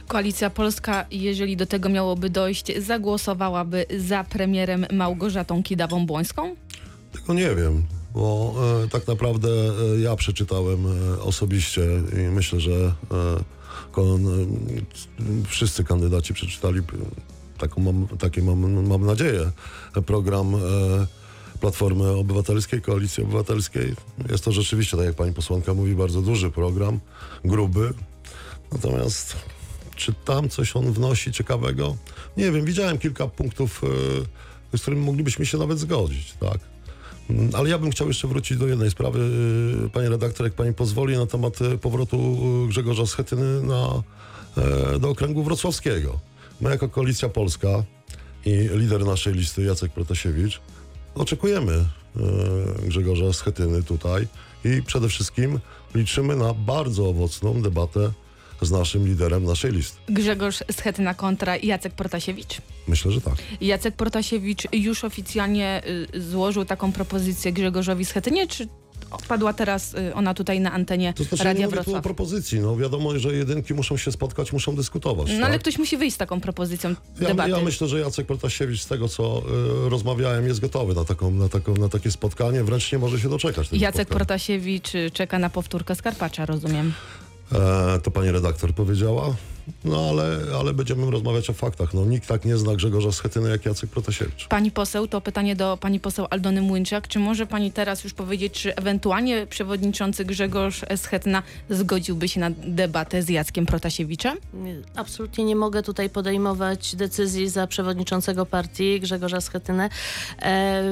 Koalicja 0.09 0.51
Polska, 0.51 1.07
jeżeli 1.11 1.57
do 1.57 1.67
tego 1.67 1.89
miałoby 1.89 2.31
dojść, 2.31 2.79
zagłosowałaby 2.79 3.87
za 3.99 4.25
premierem 4.25 4.87
Małgorzatą 4.93 5.63
Kidawą-Błońską? 5.63 6.55
Tego 7.13 7.35
nie 7.35 7.55
wiem, 7.55 7.83
bo 8.15 8.55
e, 8.85 8.89
tak 8.89 9.07
naprawdę 9.07 9.49
e, 9.49 10.01
ja 10.01 10.17
przeczytałem 10.17 10.87
e, 10.87 11.23
osobiście 11.23 11.83
i 12.13 12.31
myślę, 12.31 12.61
że 12.61 12.93
wszyscy 15.47 15.85
kandydaci 15.85 16.35
przeczytali, 16.35 16.81
taką 17.59 17.81
mam, 17.83 18.09
takie 18.19 18.43
mam, 18.43 18.87
mam 18.87 19.07
nadzieję, 19.07 19.51
program 20.07 20.55
e, 20.55 20.59
Platformy 21.61 22.09
Obywatelskiej, 22.11 22.83
Koalicji 22.83 23.23
Obywatelskiej. 23.23 23.95
Jest 24.31 24.45
to 24.45 24.53
rzeczywiście, 24.53 24.97
tak 24.97 25.07
jak 25.07 25.17
pani 25.17 25.33
posłanka 25.33 25.75
mówi, 25.75 25.95
bardzo 25.95 26.23
duży 26.23 26.51
program, 26.51 27.01
gruby. 27.45 27.95
Natomiast 28.73 29.37
czy 29.97 30.15
tam 30.25 30.49
coś 30.49 30.77
on 30.77 30.93
wnosi 30.93 31.33
ciekawego? 31.33 31.97
Nie 32.37 32.53
wiem, 32.53 32.65
widziałem 32.65 32.99
kilka 32.99 33.27
punktów, 33.27 33.83
e, 34.73 34.79
z 34.79 34.83
którymi 34.83 35.05
moglibyśmy 35.05 35.47
się 35.47 35.59
nawet 35.59 35.79
zgodzić, 35.79 36.35
tak. 36.41 36.59
Mm, 37.31 37.51
Ale 37.55 37.71
ja 37.71 37.79
bym 37.79 37.91
chciał 37.91 38.09
jeszcze 38.09 38.29
wrócić 38.29 38.59
do 38.59 38.67
jednej 38.67 38.91
sprawy, 38.91 39.19
y, 39.87 39.91
panie 39.91 40.09
redaktor, 40.09 40.47
jak 40.47 40.55
pani 40.55 40.75
pozwoli, 40.75 41.17
na 41.17 41.27
temat 41.27 41.61
y, 41.61 41.79
powrotu 41.79 42.17
y, 42.65 42.69
Grzegorza 42.69 43.07
Schetyny 43.07 43.63
na, 43.63 44.03
e, 44.57 44.99
do 44.99 45.11
okręgu 45.11 45.43
wrocławskiego. 45.43 46.21
My 46.61 46.71
jako 46.71 46.89
Koalicja 46.89 47.29
Polska 47.29 47.69
i 48.47 48.69
lider 48.73 49.05
naszej 49.05 49.35
listy 49.35 49.63
Jacek 49.63 49.93
Protasiewicz 49.93 50.61
oczekujemy 51.15 51.85
Grzegorza 52.83 53.33
Schetyny 53.33 53.83
tutaj 53.83 54.29
i 54.65 54.83
przede 54.83 55.09
wszystkim 55.09 55.61
liczymy 55.95 56.37
na 56.37 56.55
bardzo 56.55 57.09
owocną 57.09 57.63
debatę 57.63 58.13
z 58.63 58.71
naszym 58.71 59.07
liderem 59.07 59.45
naszej 59.45 59.73
listy. 59.73 59.99
Grzegorz 60.09 60.63
Schetyna 60.73 61.15
kontra 61.15 61.57
Jacek 61.57 61.93
Protasiewicz? 61.93 62.61
Myślę, 62.89 63.13
że 63.13 63.21
tak. 63.21 63.35
Jacek 63.61 63.95
Protasiewicz 63.97 64.63
już 64.73 65.05
oficjalnie 65.05 65.83
y, 66.15 66.21
złożył 66.23 66.65
taką 66.65 66.93
propozycję 66.93 67.53
Grzegorzowi 67.53 68.05
Schetynie, 68.05 68.47
czy 68.47 68.69
padła 69.29 69.53
teraz 69.53 69.95
y, 69.95 70.15
ona 70.15 70.35
tutaj 70.35 70.61
na 70.61 70.73
antenie 70.73 71.15
To 71.15 71.25
znaczy, 71.25 71.45
ja 71.45 71.53
nie 71.53 71.55
Radia 71.55 71.67
mówię 71.67 71.77
tu 71.77 71.81
o 71.81 71.85
Wrocław? 71.85 72.03
propozycji. 72.03 72.61
No 72.61 72.77
wiadomo, 72.77 73.19
że 73.19 73.35
jedynki 73.35 73.75
muszą 73.75 73.97
się 73.97 74.13
spotkać, 74.13 74.53
muszą 74.53 74.77
dyskutować. 74.77 75.29
No 75.29 75.35
tak? 75.37 75.45
ale 75.45 75.59
ktoś 75.59 75.79
musi 75.79 75.97
wyjść 75.97 76.15
z 76.15 76.19
taką 76.19 76.41
propozycją 76.41 76.91
Ja, 77.21 77.29
debaty. 77.29 77.51
ja 77.51 77.61
myślę, 77.61 77.89
że 77.89 78.01
Jacek 78.01 78.27
Protasiewicz 78.27 78.81
z 78.83 78.87
tego, 78.87 79.09
co 79.09 79.43
y, 79.87 79.89
rozmawiałem, 79.91 80.47
jest 80.47 80.61
gotowy 80.61 80.95
na, 80.95 81.05
taką, 81.05 81.31
na, 81.31 81.49
taką, 81.49 81.75
na 81.75 81.89
takie 81.89 82.11
spotkanie. 82.11 82.65
Wręcz 82.65 82.93
nie 82.93 82.99
może 82.99 83.21
się 83.21 83.29
doczekać 83.29 83.69
Jacek 83.73 83.95
spotkania. 83.95 84.19
Protasiewicz 84.19 84.95
y, 84.95 85.11
czeka 85.11 85.39
na 85.39 85.51
powtórkę 85.51 85.95
Skarpacza, 85.95 86.47
rozumiem. 86.47 86.93
E, 87.53 88.01
to 88.03 88.11
pani 88.11 88.31
redaktor 88.31 88.75
powiedziała. 88.75 89.35
No 89.85 90.09
ale, 90.11 90.39
ale 90.61 90.75
będziemy 90.75 91.11
rozmawiać 91.11 91.51
o 91.51 91.53
faktach. 91.53 91.95
No, 91.95 92.05
nikt 92.05 92.29
tak 92.29 92.45
nie 92.45 92.57
zna 92.57 92.75
Grzegorza 92.75 93.13
Schetyny 93.13 93.51
jak 93.51 93.67
Jacek 93.67 93.91
Protasiewicz. 93.91 94.49
Pani 94.49 94.71
poseł, 94.71 95.09
to 95.09 95.21
pytanie 95.21 95.57
do 95.57 95.77
pani 95.81 96.01
poseł 96.01 96.27
Aldony 96.31 96.63
Młynczak. 96.63 97.09
Czy 97.09 97.19
może 97.19 97.47
pani 97.47 97.73
teraz 97.73 98.05
już 98.05 98.15
powiedzieć, 98.15 98.53
czy 98.53 98.77
ewentualnie 98.77 99.47
przewodniczący 99.47 100.25
Grzegorz 100.25 100.85
Schetyna 100.97 101.43
zgodziłby 101.71 102.29
się 102.29 102.41
na 102.41 102.51
debatę 102.51 103.23
z 103.23 103.29
Jackiem 103.29 103.67
Protasiewiczem? 103.67 104.39
Nie, 104.55 104.77
Absolutnie 104.95 105.45
nie 105.45 105.57
mogę 105.57 105.83
tutaj 105.83 106.11
podejmować 106.11 106.97
decyzji 106.97 107.49
za 107.49 107.67
przewodniczącego 107.67 108.47
partii 108.47 109.01
Grzegorza 109.01 109.41
Schetynę. 109.41 109.89
E, 110.43 110.83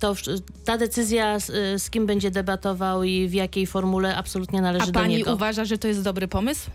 to, 0.00 0.14
ta 0.64 0.78
decyzja, 0.78 1.40
z, 1.40 1.82
z 1.82 1.90
kim 1.90 2.06
będzie 2.06 2.30
debatował 2.30 3.02
i 3.04 3.28
w 3.28 3.34
jakiej 3.34 3.66
formule, 3.66 4.16
absolutnie 4.16 4.60
należy 4.60 4.84
A 4.84 4.86
do 4.86 4.92
pani 5.00 5.16
niego. 5.16 5.34
uważa, 5.34 5.64
że 5.64 5.78
to 5.78 5.88
jest 5.88 6.02
dobry 6.02 6.28
pomysł? 6.28 6.70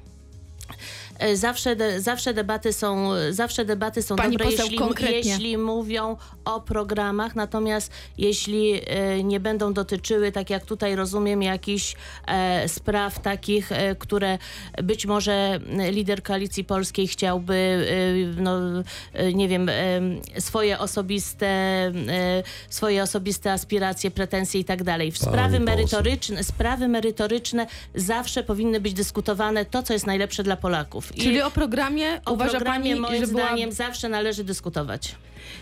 E, 1.19 1.35
Zawsze, 1.35 1.75
de, 1.75 2.01
zawsze 2.01 2.33
debaty 2.33 2.73
są, 2.73 3.09
zawsze 3.29 3.65
debaty 3.65 4.01
są 4.01 4.15
Pani 4.15 4.37
dobre, 4.37 4.51
poseł, 4.51 4.67
jeśli, 4.99 5.29
jeśli 5.29 5.57
mówią 5.57 6.17
o 6.45 6.61
programach, 6.61 7.35
natomiast 7.35 7.91
jeśli 8.17 8.81
e, 8.87 9.23
nie 9.23 9.39
będą 9.39 9.73
dotyczyły, 9.73 10.31
tak 10.31 10.49
jak 10.49 10.65
tutaj 10.65 10.95
rozumiem, 10.95 11.41
jakichś 11.41 11.95
e, 12.27 12.69
spraw 12.69 13.19
takich, 13.19 13.71
e, 13.71 13.95
które 13.95 14.37
być 14.83 15.05
może 15.05 15.59
e, 15.79 15.91
lider 15.91 16.23
Koalicji 16.23 16.63
Polskiej 16.63 17.07
chciałby, 17.07 17.53
e, 18.37 18.41
no, 18.41 18.59
e, 19.13 19.33
nie 19.33 19.47
wiem, 19.47 19.69
e, 19.69 20.41
swoje 20.41 20.79
osobiste, 20.79 21.47
e, 21.47 21.93
swoje 22.69 23.03
osobiste 23.03 23.51
aspiracje, 23.51 24.11
pretensje 24.11 24.59
i 24.61 24.65
tak 24.65 24.83
dalej. 24.83 25.11
Sprawy 25.11 25.59
merytoryczne, 25.59 26.43
sprawy 26.43 26.87
merytoryczne 26.87 27.67
zawsze 27.95 28.43
powinny 28.43 28.79
być 28.79 28.93
dyskutowane 28.93 29.65
to, 29.65 29.83
co 29.83 29.93
jest 29.93 30.05
najlepsze 30.07 30.43
dla 30.43 30.55
Polaków. 30.57 31.10
I 31.15 31.21
Czyli 31.21 31.41
o 31.41 31.51
programie 31.51 32.21
o 32.25 32.33
uważa 32.33 32.51
programie 32.51 32.89
pani, 32.89 33.01
moim 33.01 33.25
że 33.25 33.31
była... 33.31 33.45
zdaniem 33.45 33.71
zawsze 33.71 34.09
należy 34.09 34.43
dyskutować. 34.43 35.15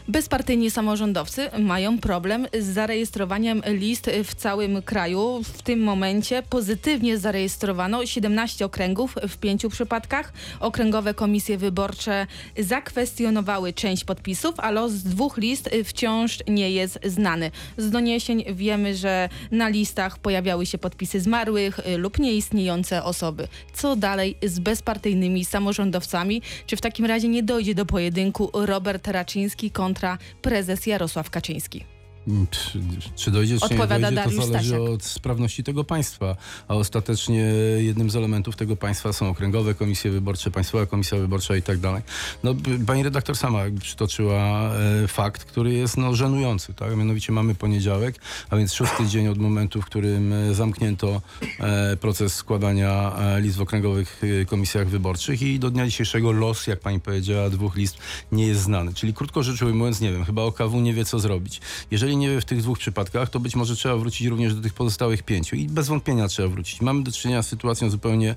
Bezpartyjni 0.07 0.71
samorządowcy 0.71 1.49
mają 1.59 1.99
problem 1.99 2.47
z 2.59 2.65
zarejestrowaniem 2.65 3.61
list 3.65 4.09
w 4.23 4.35
całym 4.35 4.81
kraju. 4.81 5.41
W 5.43 5.61
tym 5.61 5.79
momencie 5.79 6.43
pozytywnie 6.49 7.17
zarejestrowano 7.17 8.05
17 8.05 8.65
okręgów 8.65 9.15
w 9.27 9.37
pięciu 9.37 9.69
przypadkach. 9.69 10.33
Okręgowe 10.59 11.13
komisje 11.13 11.57
wyborcze 11.57 12.27
zakwestionowały 12.57 13.73
część 13.73 14.03
podpisów, 14.03 14.55
a 14.57 14.71
los 14.71 14.93
dwóch 14.93 15.37
list 15.37 15.69
wciąż 15.85 16.37
nie 16.47 16.71
jest 16.71 16.99
znany. 17.05 17.51
Z 17.77 17.89
doniesień 17.89 18.45
wiemy, 18.53 18.95
że 18.95 19.29
na 19.51 19.69
listach 19.69 20.17
pojawiały 20.17 20.65
się 20.65 20.77
podpisy 20.77 21.21
zmarłych 21.21 21.79
lub 21.97 22.19
nieistniejące 22.19 23.03
osoby. 23.03 23.47
Co 23.73 23.95
dalej 23.95 24.35
z 24.43 24.59
bezpartyjnymi 24.59 25.45
samorządowcami? 25.45 26.41
Czy 26.67 26.75
w 26.75 26.81
takim 26.81 27.05
razie 27.05 27.27
nie 27.27 27.43
dojdzie 27.43 27.75
do 27.75 27.85
pojedynku 27.85 28.49
Robert 28.53 29.07
Raczyński 29.07 29.68
kontra 29.71 30.17
prezes 30.41 30.87
Jarosław 30.87 31.29
Kaczyński? 31.29 31.98
Mm, 32.27 32.47
Czy, 32.51 32.79
czy 33.15 33.31
dojdzie, 33.31 33.59
czy 33.59 33.73
nie 33.73 33.81
Odpowiada 33.81 34.11
dojdzie, 34.11 34.15
to 34.15 34.23
Dariusz 34.29 34.45
zależy 34.45 34.69
Stasiak. 34.69 34.89
od 34.89 35.03
sprawności 35.03 35.63
tego 35.63 35.83
państwa. 35.83 36.35
A 36.67 36.75
ostatecznie 36.75 37.41
jednym 37.77 38.09
z 38.09 38.15
elementów 38.15 38.55
tego 38.55 38.75
państwa 38.75 39.13
są 39.13 39.29
okręgowe 39.29 39.73
komisje 39.75 40.11
wyborcze, 40.11 40.51
Państwowa 40.51 40.85
Komisja 40.85 41.17
Wyborcza 41.17 41.55
i 41.55 41.61
tak 41.61 41.77
dalej. 41.79 42.01
No, 42.43 42.55
pani 42.87 43.03
redaktor 43.03 43.37
sama 43.37 43.59
przytoczyła 43.81 44.71
e, 44.73 45.07
fakt, 45.07 45.43
który 45.43 45.73
jest 45.73 45.97
no, 45.97 46.15
żenujący. 46.15 46.73
Tak? 46.73 46.95
Mianowicie 46.97 47.31
mamy 47.33 47.55
poniedziałek, 47.55 48.15
a 48.49 48.55
więc 48.57 48.73
szósty 48.73 49.05
dzień 49.07 49.27
od 49.27 49.37
momentu, 49.37 49.81
w 49.81 49.85
którym 49.85 50.33
e, 50.33 50.53
zamknięto 50.53 51.21
e, 51.59 51.97
proces 51.97 52.33
składania 52.35 53.15
e, 53.17 53.41
list 53.41 53.57
w 53.57 53.61
okręgowych 53.61 54.21
e, 54.41 54.45
komisjach 54.45 54.87
wyborczych 54.87 55.41
i 55.41 55.59
do 55.59 55.69
dnia 55.71 55.85
dzisiejszego 55.85 56.31
los, 56.31 56.67
jak 56.67 56.79
pani 56.79 56.99
powiedziała, 56.99 57.49
dwóch 57.49 57.75
list 57.75 57.97
nie 58.31 58.47
jest 58.47 58.61
znany. 58.61 58.93
Czyli 58.93 59.13
krótko 59.13 59.43
rzecz 59.43 59.61
ujmując, 59.61 60.01
nie 60.01 60.11
wiem, 60.11 60.25
chyba 60.25 60.41
OKW 60.41 60.81
nie 60.81 60.93
wie, 60.93 61.05
co 61.05 61.19
zrobić. 61.19 61.61
Jeżeli 61.91 62.08
nie 62.15 62.29
wie 62.29 62.41
w 62.41 62.45
tych 62.45 62.61
dwóch 62.61 62.79
przypadkach, 62.79 63.29
to 63.29 63.39
być 63.39 63.55
może 63.55 63.75
trzeba 63.75 63.97
wrócić 63.97 64.27
również 64.27 64.55
do 64.55 64.61
tych 64.61 64.73
pozostałych 64.73 65.23
pięciu. 65.23 65.55
I 65.55 65.67
bez 65.67 65.87
wątpienia 65.87 66.27
trzeba 66.27 66.49
wrócić. 66.49 66.81
Mamy 66.81 67.03
do 67.03 67.11
czynienia 67.11 67.43
z 67.43 67.47
sytuacją 67.47 67.89
zupełnie 67.89 68.35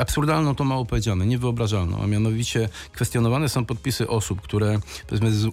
absurdalną, 0.00 0.54
to 0.54 0.64
mało 0.64 0.84
powiedziane, 0.86 1.26
niewyobrażalną, 1.26 2.02
a 2.02 2.06
mianowicie 2.06 2.68
kwestionowane 2.92 3.48
są 3.48 3.64
podpisy 3.64 4.08
osób, 4.08 4.40
które 4.40 4.78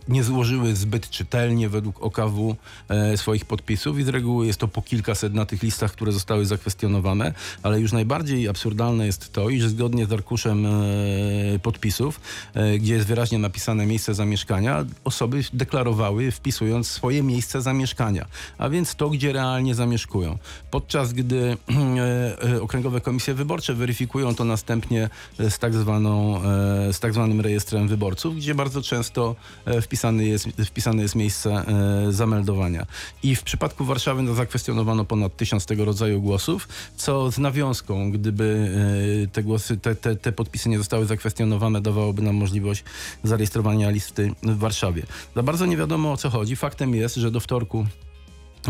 nie 0.08 0.24
złożyły 0.24 0.76
zbyt 0.76 1.10
czytelnie 1.10 1.70
według 1.70 2.04
OKW 2.04 2.56
e, 2.90 3.18
swoich 3.18 3.46
podpisów 3.46 4.00
i 4.00 4.04
z 4.04 4.08
reguły 4.08 4.48
jest 4.48 4.60
to 4.60 4.68
po 4.68 4.82
kilkaset 4.82 5.34
na 5.34 5.46
tych 5.46 5.64
listach, 5.64 5.92
które 5.92 6.12
zostały 6.12 6.46
zakwestionowane, 6.46 7.34
ale 7.64 7.80
już 7.80 7.92
najbardziej 7.92 8.48
absurdalne 8.48 9.06
jest 9.06 9.34
to, 9.34 9.50
iż 9.50 9.64
zgodnie 9.64 10.06
z 10.06 10.14
arkuszem 10.14 10.66
e, 10.66 10.70
podpisów, 11.64 12.22
e, 12.54 12.78
gdzie 12.78 12.94
jest 12.94 13.08
wyraźnie 13.08 13.40
napisane 13.40 13.86
miejsce 13.86 14.14
zamieszkania, 14.14 14.86
osoby 15.04 15.42
deklarowały, 15.54 16.32
wpisując 16.32 16.88
swoje 16.88 17.19
miejsce 17.24 17.62
zamieszkania, 17.62 18.26
a 18.58 18.70
więc 18.70 18.96
to, 18.96 19.10
gdzie 19.10 19.34
realnie 19.34 19.76
zamieszkują. 19.76 20.38
Podczas 20.72 21.14
gdy 21.14 21.58
e, 21.68 22.56
e, 22.56 22.62
okręgowe 22.62 23.02
komisje 23.02 23.34
wyborcze 23.34 23.74
weryfikują 23.74 24.36
to 24.36 24.46
następnie 24.46 25.10
z 25.40 25.60
tak, 25.60 25.74
zwaną, 25.74 26.42
e, 26.44 26.94
z 26.94 27.00
tak 27.00 27.14
zwanym 27.14 27.42
rejestrem 27.42 27.88
wyborców, 27.88 28.36
gdzie 28.36 28.56
bardzo 28.56 28.82
często 28.82 29.36
e, 29.66 29.82
wpisany 29.82 30.26
jest, 30.26 30.48
wpisane 30.66 31.02
jest 31.02 31.16
miejsce 31.16 31.64
zameldowania. 32.10 32.86
I 33.24 33.36
w 33.36 33.44
przypadku 33.44 33.86
Warszawy 33.86 34.22
no, 34.22 34.34
zakwestionowano 34.34 35.06
ponad 35.06 35.38
tysiąc 35.38 35.66
tego 35.66 35.86
rodzaju 35.86 36.22
głosów, 36.22 36.68
co 36.96 37.32
z 37.32 37.38
nawiązką, 37.38 38.12
gdyby 38.12 38.72
te 39.32 39.44
głosy, 39.44 39.78
te, 39.78 39.96
te, 39.96 40.16
te 40.16 40.32
podpisy 40.32 40.70
nie 40.70 40.78
zostały 40.78 41.06
zakwestionowane, 41.06 41.82
dawałoby 41.82 42.22
nam 42.22 42.36
możliwość 42.36 42.84
zarejestrowania 43.24 43.90
listy 43.90 44.32
w 44.44 44.58
Warszawie. 44.58 45.04
Za 45.36 45.44
bardzo 45.44 45.66
nie 45.66 45.78
wiadomo 45.78 46.12
o 46.12 46.18
co 46.18 46.30
chodzi. 46.30 46.56
Faktem 46.56 46.96
jest, 46.96 47.09
że 47.16 47.32
do 47.32 47.40
wtorku 47.40 47.86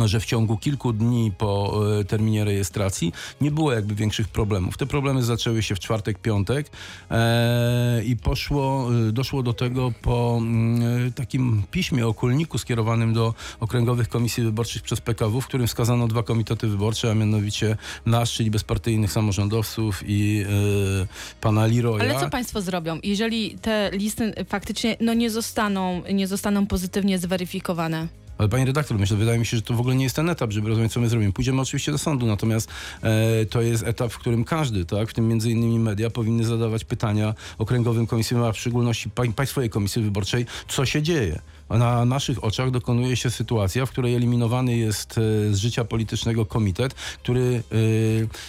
że 0.05 0.19
w 0.19 0.25
ciągu 0.25 0.57
kilku 0.57 0.93
dni 0.93 1.31
po 1.37 1.81
e, 1.99 2.03
terminie 2.03 2.45
rejestracji 2.45 3.13
nie 3.41 3.51
było 3.51 3.73
jakby 3.73 3.95
większych 3.95 4.27
problemów. 4.27 4.77
Te 4.77 4.85
problemy 4.85 5.23
zaczęły 5.23 5.63
się 5.63 5.75
w 5.75 5.79
czwartek, 5.79 6.19
piątek 6.19 6.71
e, 7.11 8.03
i 8.03 8.17
poszło, 8.17 8.89
e, 9.09 9.11
doszło 9.11 9.43
do 9.43 9.53
tego 9.53 9.93
po 10.01 10.37
mm, 10.41 11.07
e, 11.07 11.11
takim 11.11 11.63
piśmie 11.71 12.07
okulniku 12.07 12.57
skierowanym 12.57 13.13
do 13.13 13.33
okręgowych 13.59 14.09
komisji 14.09 14.43
wyborczych 14.43 14.81
przez 14.81 15.01
PKW, 15.01 15.41
w 15.41 15.47
którym 15.47 15.67
wskazano 15.67 16.07
dwa 16.07 16.23
komitety 16.23 16.67
wyborcze, 16.67 17.11
a 17.11 17.15
mianowicie 17.15 17.77
nasz, 18.05 18.33
czyli 18.33 18.51
bezpartyjnych 18.51 19.11
samorządowców 19.11 20.03
i 20.05 20.43
e, 20.43 21.41
pana 21.41 21.67
Leroya. 21.67 22.01
Ale 22.01 22.19
co 22.19 22.29
państwo 22.29 22.61
zrobią, 22.61 22.99
jeżeli 23.03 23.59
te 23.59 23.89
listy 23.93 24.33
faktycznie 24.49 24.97
no, 24.99 25.13
nie, 25.13 25.29
zostaną, 25.29 26.01
nie 26.13 26.27
zostaną 26.27 26.67
pozytywnie 26.67 27.19
zweryfikowane? 27.19 28.07
Ale 28.39 28.49
pani 28.49 28.65
redaktor, 28.65 28.99
myślę, 28.99 29.17
wydaje 29.17 29.39
mi 29.39 29.45
się, 29.45 29.57
że 29.57 29.63
to 29.63 29.73
w 29.73 29.79
ogóle 29.79 29.95
nie 29.95 30.03
jest 30.03 30.15
ten 30.15 30.29
etap, 30.29 30.51
żeby 30.51 30.69
rozumieć, 30.69 30.93
co 30.93 30.99
my 30.99 31.09
zrobimy. 31.09 31.33
Pójdziemy 31.33 31.61
oczywiście 31.61 31.91
do 31.91 31.97
sądu, 31.97 32.25
natomiast 32.25 32.69
e, 33.01 33.45
to 33.45 33.61
jest 33.61 33.83
etap, 33.83 34.11
w 34.11 34.17
którym 34.17 34.43
każdy, 34.43 34.85
tak, 34.85 35.09
w 35.09 35.13
tym 35.13 35.27
między 35.27 35.51
innymi 35.51 35.79
media, 35.79 36.09
powinny 36.09 36.43
zadawać 36.43 36.85
pytania 36.85 37.33
okręgowym 37.57 38.07
komisjom, 38.07 38.43
a 38.43 38.51
w 38.51 38.57
szczególności 38.57 39.09
pa, 39.09 39.23
Państwowej 39.35 39.69
Komisji 39.69 40.01
Wyborczej, 40.01 40.45
co 40.67 40.85
się 40.85 41.01
dzieje. 41.01 41.39
Na 41.69 42.05
naszych 42.05 42.43
oczach 42.43 42.71
dokonuje 42.71 43.15
się 43.15 43.29
sytuacja, 43.31 43.85
w 43.85 43.91
której 43.91 44.15
eliminowany 44.15 44.77
jest 44.77 45.17
e, 45.17 45.21
z 45.53 45.57
życia 45.57 45.85
politycznego 45.85 46.45
komitet, 46.45 46.93
który 46.93 47.63
e, 47.71 47.75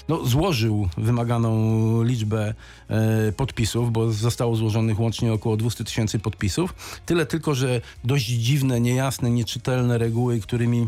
no, 0.08 0.24
złożył 0.24 0.88
wymaganą 0.96 2.02
liczbę 2.02 2.54
e, 2.88 3.32
podpisów, 3.32 3.92
bo 3.92 4.12
zostało 4.12 4.56
złożonych 4.56 5.00
łącznie 5.00 5.32
około 5.32 5.56
200 5.56 5.84
tysięcy 5.84 6.18
podpisów. 6.18 6.74
Tyle 7.06 7.26
tylko, 7.26 7.54
że 7.54 7.80
dość 8.04 8.26
dziwne, 8.26 8.80
niejasne, 8.80 9.30
nieczytelne 9.30 9.98
reguły, 9.98 10.40
którymi 10.40 10.86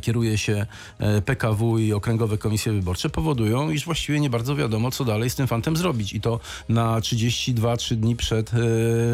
kieruje 0.00 0.38
się 0.38 0.66
e, 0.98 1.22
PKW 1.22 1.78
i 1.78 1.92
okręgowe 1.92 2.38
komisje 2.38 2.72
wyborcze, 2.72 3.10
powodują, 3.10 3.70
iż 3.70 3.84
właściwie 3.84 4.20
nie 4.20 4.30
bardzo 4.30 4.56
wiadomo, 4.56 4.90
co 4.90 5.04
dalej 5.04 5.30
z 5.30 5.34
tym 5.34 5.46
fantem 5.46 5.76
zrobić. 5.76 6.12
I 6.12 6.20
to 6.20 6.40
na 6.68 7.00
32-3 7.00 7.94
dni 7.94 8.16
przed 8.16 8.50
e, 8.54 8.56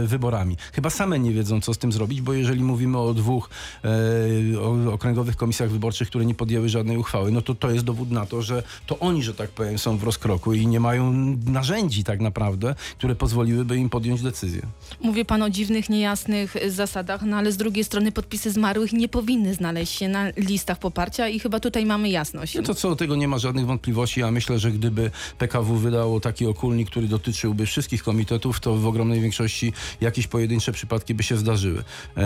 wyborami. 0.07 0.57
Chyba 0.73 0.91
same 0.91 1.19
nie 1.19 1.33
wiedzą, 1.33 1.61
co 1.61 1.75
z 1.75 1.79
tym 1.79 1.93
zrobić, 1.93 2.21
bo 2.21 2.33
jeżeli 2.33 2.63
mówimy 2.63 2.99
o 2.99 3.15
dwóch 3.15 3.51
e, 3.85 4.61
o, 4.61 4.93
okręgowych 4.93 5.37
komisjach 5.37 5.71
wyborczych, 5.71 6.09
które 6.09 6.27
nie 6.27 6.35
podjęły 6.35 6.69
żadnej 6.69 6.99
uchwały, 6.99 7.31
no 7.31 7.43
to 7.43 7.55
to 7.55 7.71
jest 7.71 7.85
dowód 7.85 8.11
na 8.11 8.27
to, 8.27 8.43
że 8.43 8.63
to 8.87 8.99
oni, 8.99 9.23
że 9.23 9.35
tak 9.35 9.51
powiem, 9.51 9.79
są 9.79 9.97
w 9.97 10.03
rozkroku 10.05 10.53
i 10.53 10.67
nie 10.67 10.81
mają 10.81 11.13
narzędzi 11.47 12.05
tak 12.05 12.21
naprawdę, 12.21 12.75
które 12.99 13.15
pozwoliłyby 13.15 13.77
im 13.77 13.91
podjąć 13.91 14.23
decyzję. 14.23 14.63
Mówi 15.01 15.25
pan 15.25 15.43
o 15.43 15.51
dziwnych, 15.51 15.91
niejasnych 15.91 16.57
zasadach, 16.69 17.23
no 17.23 17.37
ale 17.37 17.53
z 17.53 17.57
drugiej 17.57 17.85
strony 17.85 18.13
podpisy 18.13 18.51
zmarłych 18.51 18.93
nie 18.93 19.09
powinny 19.09 19.55
znaleźć 19.55 19.99
się 19.99 20.09
na 20.09 20.31
listach 20.47 20.79
poparcia 20.79 21.29
i 21.29 21.39
chyba 21.39 21.61
tutaj 21.61 21.87
mamy 21.87 22.09
jasność. 22.09 22.55
No 22.55 22.63
to 22.63 22.75
co 22.75 22.89
do 22.89 22.97
tego 22.97 23.17
nie 23.17 23.29
ma 23.29 23.39
żadnych 23.39 23.67
wątpliwości. 23.67 24.21
Ja 24.21 24.31
myślę, 24.31 24.59
że 24.59 24.73
gdyby 24.73 25.11
PKW 25.39 25.77
wydało 25.77 26.21
taki 26.21 26.47
okulnik, 26.47 26.91
który 26.91 27.07
dotyczyłby 27.09 27.67
wszystkich 27.67 28.03
komitetów, 28.03 28.61
to 28.61 28.77
w 28.77 28.87
ogromnej 28.87 29.21
większości 29.21 29.73
jakieś 30.01 30.27
pojedyncze 30.27 30.73
przypadki 30.73 31.15
by 31.15 31.23
się 31.23 31.37
zdarzyły. 31.37 31.85
E, 32.17 32.25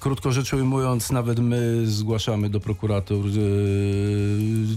krótko 0.00 0.32
rzecz 0.32 0.52
ujmując, 0.52 1.10
nawet 1.10 1.38
my 1.38 1.86
zgłaszamy 1.86 2.50
do 2.50 2.60
prokuratur 2.60 3.26
e, 3.26 3.30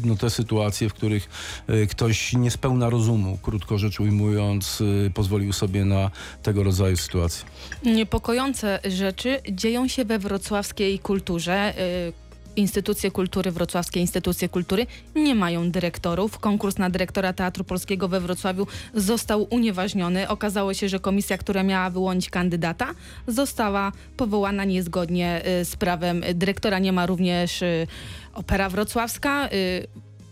no, 0.06 0.16
te 0.16 0.30
sytuacje, 0.30 0.90
w 0.90 0.94
których 0.94 1.30
e, 1.68 1.86
ktoś 1.86 2.34
niespełna 2.34 2.90
rozumu, 2.90 3.38
krótko 3.42 3.78
rzecz 3.78 4.00
ujmując, 4.00 4.84
pozwolił 5.14 5.54
sobie 5.54 5.86
na 5.86 6.12
tego 6.44 6.64
rodzaju 6.64 6.98
sytuacje. 6.98 7.46
Niepokojące 7.86 8.80
rzeczy 8.84 9.42
dzieją 9.52 9.88
się 9.88 10.06
we 10.06 10.20
wrocławskiej 10.20 11.00
kulturze. 11.00 11.74
Y, 12.58 12.68
Instytucje 12.68 13.12
kultury, 13.12 13.52
wrocławskie 13.52 14.00
instytucje 14.00 14.50
kultury 14.50 14.88
nie 15.16 15.36
mają 15.36 15.72
dyrektorów. 15.72 16.40
Konkurs 16.40 16.78
na 16.78 16.90
dyrektora 16.90 17.34
Teatru 17.34 17.64
Polskiego 17.64 18.08
we 18.08 18.20
Wrocławiu 18.20 18.68
został 18.94 19.48
unieważniony. 19.50 20.28
Okazało 20.28 20.74
się, 20.74 20.90
że 20.90 21.00
komisja, 21.00 21.38
która 21.38 21.64
miała 21.64 21.90
wyłonić 21.90 22.30
kandydata, 22.30 22.88
została 23.28 23.92
powołana 24.18 24.66
niezgodnie 24.66 25.42
y, 25.62 25.66
z 25.66 25.76
prawem. 25.76 26.24
Dyrektora 26.34 26.80
nie 26.80 26.92
ma 26.94 27.06
również 27.06 27.62
y, 27.62 27.88
Opera 28.34 28.70
Wrocławska. 28.70 29.50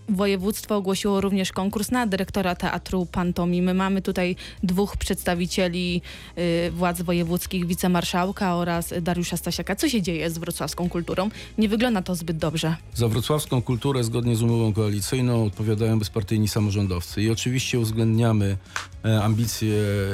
Województwo 0.10 0.76
ogłosiło 0.76 1.22
również 1.22 1.52
konkurs 1.52 1.92
na 1.92 2.08
dyrektora 2.08 2.56
Teatru 2.56 3.06
Pantomimy. 3.06 3.74
Mamy 3.74 4.02
tutaj 4.02 4.36
dwóch 4.64 4.98
przedstawicieli 4.98 6.02
y, 6.38 6.72
władz 6.72 7.02
wojewódzkich, 7.02 7.66
wicemarszałka 7.66 8.56
oraz 8.56 8.94
Dariusza 9.02 9.38
Stasiaka. 9.38 9.76
Co 9.76 9.90
się 9.90 10.02
dzieje 10.02 10.30
z 10.30 10.38
wrocławską 10.38 10.90
kulturą? 10.90 11.30
Nie 11.58 11.70
wygląda 11.70 12.02
to 12.02 12.16
zbyt 12.16 12.38
dobrze. 12.38 12.76
Za 12.94 13.08
wrocławską 13.08 13.62
kulturę 13.62 14.04
zgodnie 14.04 14.36
z 14.36 14.42
umową 14.42 14.74
koalicyjną 14.74 15.46
odpowiadają 15.46 16.00
bezpartyjni 16.00 16.48
samorządowcy 16.48 17.22
i 17.22 17.30
oczywiście 17.30 17.80
uwzględniamy 17.80 18.58
ambicje 19.22 19.74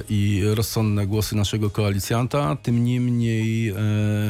i 0.10 0.44
rozsądne 0.56 1.08
głosy 1.08 1.36
naszego 1.36 1.70
koalicjanta. 1.70 2.58
Tym 2.64 2.86
niemniej 2.86 3.70
e, 3.70 3.76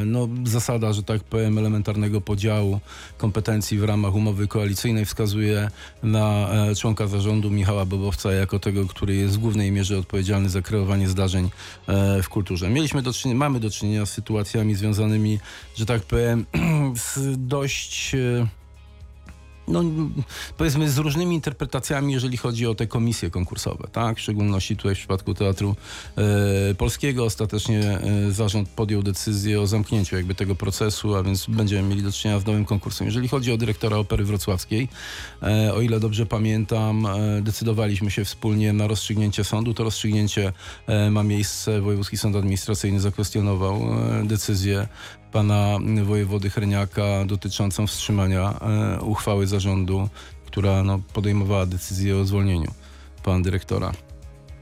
no, 0.06 0.28
zasada, 0.44 0.94
że 0.94 1.04
tak 1.04 1.24
powiem, 1.24 1.58
elementarnego 1.58 2.22
podziału 2.22 2.80
kompetencji 3.18 3.78
w 3.78 3.84
ramach 3.84 4.16
umowy 4.16 4.48
koalicyjnej 4.48 5.06
wskazuje 5.06 5.70
na 6.04 6.50
e, 6.50 6.76
członka 6.76 7.08
zarządu 7.08 7.52
Michała 7.52 7.86
Bobowca 7.86 8.34
jako 8.34 8.60
tego, 8.60 8.86
który 8.86 9.16
jest 9.16 9.36
w 9.36 9.38
głównej 9.38 9.72
mierze 9.72 9.98
odpowiedzialny 9.98 10.50
za 10.50 10.62
kreowanie 10.62 11.08
zdarzeń 11.10 11.50
e, 11.88 12.24
w 12.24 12.30
kulturze. 12.30 12.70
Mieliśmy 12.70 13.02
do 13.02 13.14
czynienia, 13.14 13.40
mamy 13.40 13.60
do 13.60 13.70
czynienia 13.70 14.06
z 14.06 14.12
sytuacjami 14.12 14.76
związanymi, 14.76 15.40
że 15.76 15.86
tak 15.86 16.02
powiem, 16.02 16.46
z 17.16 17.20
dość 17.48 18.16
e, 18.16 18.48
no, 19.68 19.84
powiedzmy 20.58 20.90
z 20.90 20.98
różnymi 20.98 21.36
interpretacjami, 21.36 22.14
jeżeli 22.14 22.38
chodzi 22.38 22.68
o 22.68 22.76
te 22.76 22.88
komisje 22.88 23.30
konkursowe, 23.30 23.88
tak? 23.92 24.18
W 24.18 24.22
szczególności 24.22 24.78
tutaj 24.78 24.96
w 24.96 24.98
przypadku 24.98 25.34
Teatru 25.34 25.76
e, 26.18 26.76
Polskiego 26.76 27.26
ostatecznie 27.26 27.80
e, 27.80 28.32
zarząd 28.32 28.70
podjął 28.70 29.04
decyzję 29.04 29.62
o 29.62 29.68
zamknięciu 29.68 30.16
jakby 30.16 30.36
tego 30.36 30.56
procesu, 30.56 31.16
a 31.16 31.24
więc 31.24 31.46
będziemy 31.46 31.90
mieli 31.90 32.04
do 32.04 32.12
czynienia 32.12 32.40
z 32.40 32.46
nowym 32.46 32.66
konkursem. 32.66 33.08
Jeżeli 33.08 33.28
chodzi 33.28 33.52
o 33.52 33.58
dyrektora 33.58 33.98
Opery 33.98 34.24
Wrocławskiej, 34.24 34.88
e, 35.44 35.74
o 35.74 35.82
ile 35.82 36.00
dobrze 36.00 36.26
pamiętam, 36.26 37.06
e, 37.06 37.42
decydowaliśmy 37.42 38.12
się 38.12 38.26
wspólnie 38.26 38.74
na 38.74 38.88
rozstrzygnięcie 38.88 39.44
sądu. 39.44 39.74
To 39.74 39.84
rozstrzygnięcie 39.84 40.54
e, 40.88 41.12
ma 41.12 41.24
miejsce. 41.24 41.82
Wojewódzki 41.82 42.18
Sąd 42.18 42.36
Administracyjny 42.36 43.00
zakwestionował 43.00 43.76
e, 43.76 44.24
decyzję 44.26 44.88
pana 45.32 45.80
wojewody 46.04 46.50
Herniaka 46.50 47.26
dotyczącą 47.26 47.88
wstrzymania 47.88 48.60
e, 48.62 49.02
uchwały 49.02 49.48
zarządu, 49.48 50.10
która 50.46 50.84
no, 50.84 51.00
podejmowała 51.14 51.66
decyzję 51.66 52.18
o 52.18 52.26
zwolnieniu 52.26 52.72
pana 53.24 53.44
dyrektora. 53.44 53.92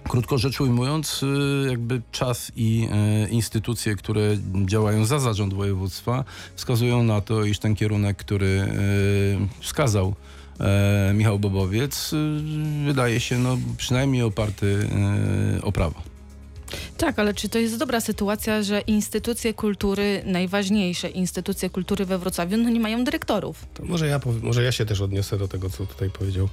Krótko 0.10 0.38
rzecz 0.38 0.62
ujmując, 0.62 1.24
y, 1.24 1.68
jakby 1.70 2.02
czas 2.12 2.52
i 2.56 2.88
e, 2.92 3.30
instytucje, 3.30 3.96
które 3.96 4.38
działają 4.66 5.06
za 5.06 5.20
zarząd 5.20 5.54
województwa, 5.54 6.24
wskazują 6.56 7.04
na 7.04 7.22
to, 7.22 7.44
iż 7.44 7.60
ten 7.60 7.76
kierunek, 7.76 8.18
który 8.18 8.48
e, 8.48 9.62
wskazał 9.62 10.16
e, 10.60 11.12
Michał 11.14 11.40
Bobowiec, 11.40 12.12
wydaje 12.86 13.20
się 13.20 13.38
no, 13.38 13.58
przynajmniej 13.78 14.24
oparty 14.24 14.88
e, 15.58 15.62
o 15.62 15.72
prawo. 15.72 16.09
Tak, 17.00 17.20
ale 17.20 17.34
czy 17.34 17.50
to 17.50 17.60
jest 17.60 17.78
dobra 17.78 18.02
sytuacja, 18.02 18.64
że 18.64 18.82
instytucje 18.82 19.54
kultury, 19.54 20.22
najważniejsze 20.26 21.10
instytucje 21.10 21.70
kultury 21.70 22.06
we 22.06 22.18
Wrocławiu, 22.18 22.58
no 22.58 22.70
nie 22.70 22.80
mają 22.80 23.04
dyrektorów? 23.04 23.66
To 23.74 23.86
może 23.86 24.08
ja, 24.08 24.20
pow- 24.20 24.44
może 24.44 24.64
ja 24.64 24.72
się 24.72 24.86
też 24.86 25.02
odniosę 25.02 25.38
do 25.38 25.48
tego, 25.48 25.70
co 25.70 25.86
tutaj 25.86 26.10
powiedział 26.10 26.50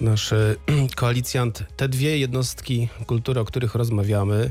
nasz 0.00 0.32
e, 0.32 0.56
koalicjant. 0.96 1.64
Te 1.76 1.88
dwie 1.88 2.18
jednostki 2.18 2.88
kultury, 3.06 3.40
o 3.40 3.44
których 3.44 3.74
rozmawiamy, 3.74 4.50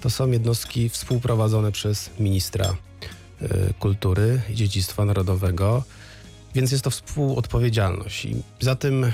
to 0.00 0.10
są 0.10 0.30
jednostki 0.30 0.88
współprowadzone 0.88 1.72
przez 1.72 2.10
ministra 2.18 2.76
e, 3.42 3.74
kultury 3.78 4.40
i 4.50 4.54
dziedzictwa 4.54 5.04
narodowego. 5.04 5.82
Więc 6.54 6.72
jest 6.72 6.84
to 6.84 6.90
współodpowiedzialność. 6.90 8.24
I 8.24 8.42
za, 8.60 8.74
tym, 8.74 9.04
e, 9.04 9.10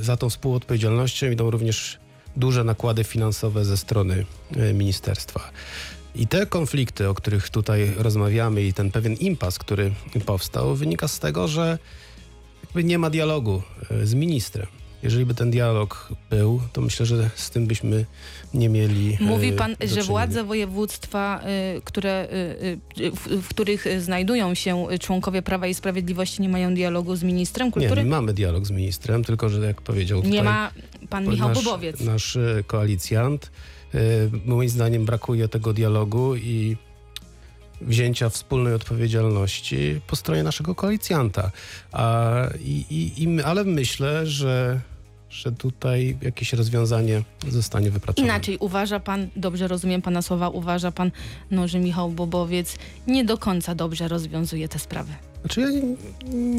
za 0.00 0.16
tą 0.16 0.30
współodpowiedzialnością 0.30 1.30
idą 1.30 1.50
również 1.50 1.98
duże 2.38 2.64
nakłady 2.64 3.04
finansowe 3.04 3.64
ze 3.64 3.76
strony 3.76 4.26
e, 4.56 4.72
ministerstwa. 4.74 5.50
I 6.14 6.26
te 6.26 6.46
konflikty, 6.46 7.08
o 7.08 7.14
których 7.14 7.50
tutaj 7.50 7.92
rozmawiamy, 7.96 8.62
i 8.62 8.72
ten 8.72 8.90
pewien 8.90 9.14
impas, 9.14 9.58
który 9.58 9.92
powstał, 10.26 10.74
wynika 10.74 11.08
z 11.08 11.18
tego, 11.18 11.48
że 11.48 11.78
jakby 12.64 12.84
nie 12.84 12.98
ma 12.98 13.10
dialogu 13.10 13.62
e, 13.90 14.06
z 14.06 14.14
ministrem. 14.14 14.66
Jeżeli 15.02 15.26
by 15.26 15.34
ten 15.34 15.50
dialog 15.50 16.08
był, 16.30 16.60
to 16.72 16.80
myślę, 16.80 17.06
że 17.06 17.30
z 17.34 17.50
tym 17.50 17.66
byśmy 17.66 18.04
nie 18.54 18.68
mieli. 18.68 19.16
e, 19.20 19.24
Mówi 19.24 19.52
pan, 19.52 19.76
że 19.94 20.02
władze 20.02 20.44
województwa, 20.44 21.40
y, 21.76 21.80
które, 21.82 22.28
y, 22.98 23.10
w, 23.10 23.28
w 23.42 23.48
których 23.48 23.86
znajdują 24.00 24.54
się 24.54 24.86
członkowie 25.00 25.42
Prawa 25.42 25.66
i 25.66 25.74
Sprawiedliwości, 25.74 26.42
nie 26.42 26.48
mają 26.48 26.74
dialogu 26.74 27.16
z 27.16 27.22
ministrem 27.22 27.66
Nie, 27.68 27.72
kultury? 27.72 28.02
my 28.04 28.10
mamy 28.10 28.34
dialog 28.34 28.66
z 28.66 28.70
ministrem, 28.70 29.24
tylko 29.24 29.48
że 29.48 29.66
jak 29.66 29.82
powiedział 29.82 30.18
tutaj 30.18 30.32
Nie 30.32 30.42
ma 30.42 30.70
pan 31.10 31.26
Michał 31.28 31.48
nasz, 31.48 31.64
Bobowiec. 31.64 32.00
nasz 32.00 32.36
e, 32.36 32.62
koalicjant, 32.66 33.50
e, 33.94 33.98
moim 34.46 34.68
zdaniem 34.68 35.04
brakuje 35.04 35.48
tego 35.48 35.72
dialogu 35.72 36.36
i 36.36 36.76
wzięcia 37.80 38.28
wspólnej 38.28 38.74
odpowiedzialności 38.74 40.00
po 40.06 40.16
stronie 40.16 40.42
naszego 40.42 40.74
koalicjanta. 40.74 41.50
A, 41.92 42.32
i, 42.60 42.84
i, 43.18 43.42
ale 43.42 43.64
myślę, 43.64 44.26
że, 44.26 44.80
że 45.30 45.52
tutaj 45.52 46.16
jakieś 46.22 46.52
rozwiązanie 46.52 47.22
zostanie 47.48 47.90
wypracowane. 47.90 48.32
Inaczej 48.32 48.56
uważa 48.60 49.00
pan, 49.00 49.28
dobrze 49.36 49.68
rozumiem 49.68 50.02
pana 50.02 50.22
słowa, 50.22 50.48
uważa 50.48 50.92
pan, 50.92 51.10
no, 51.50 51.68
że 51.68 51.78
Michał 51.80 52.10
Bobowiec 52.10 52.76
nie 53.06 53.24
do 53.24 53.38
końca 53.38 53.74
dobrze 53.74 54.08
rozwiązuje 54.08 54.68
te 54.68 54.78
sprawy. 54.78 55.12
Znaczy 55.40 55.60
ja 55.60 55.68
ni- 55.70 55.96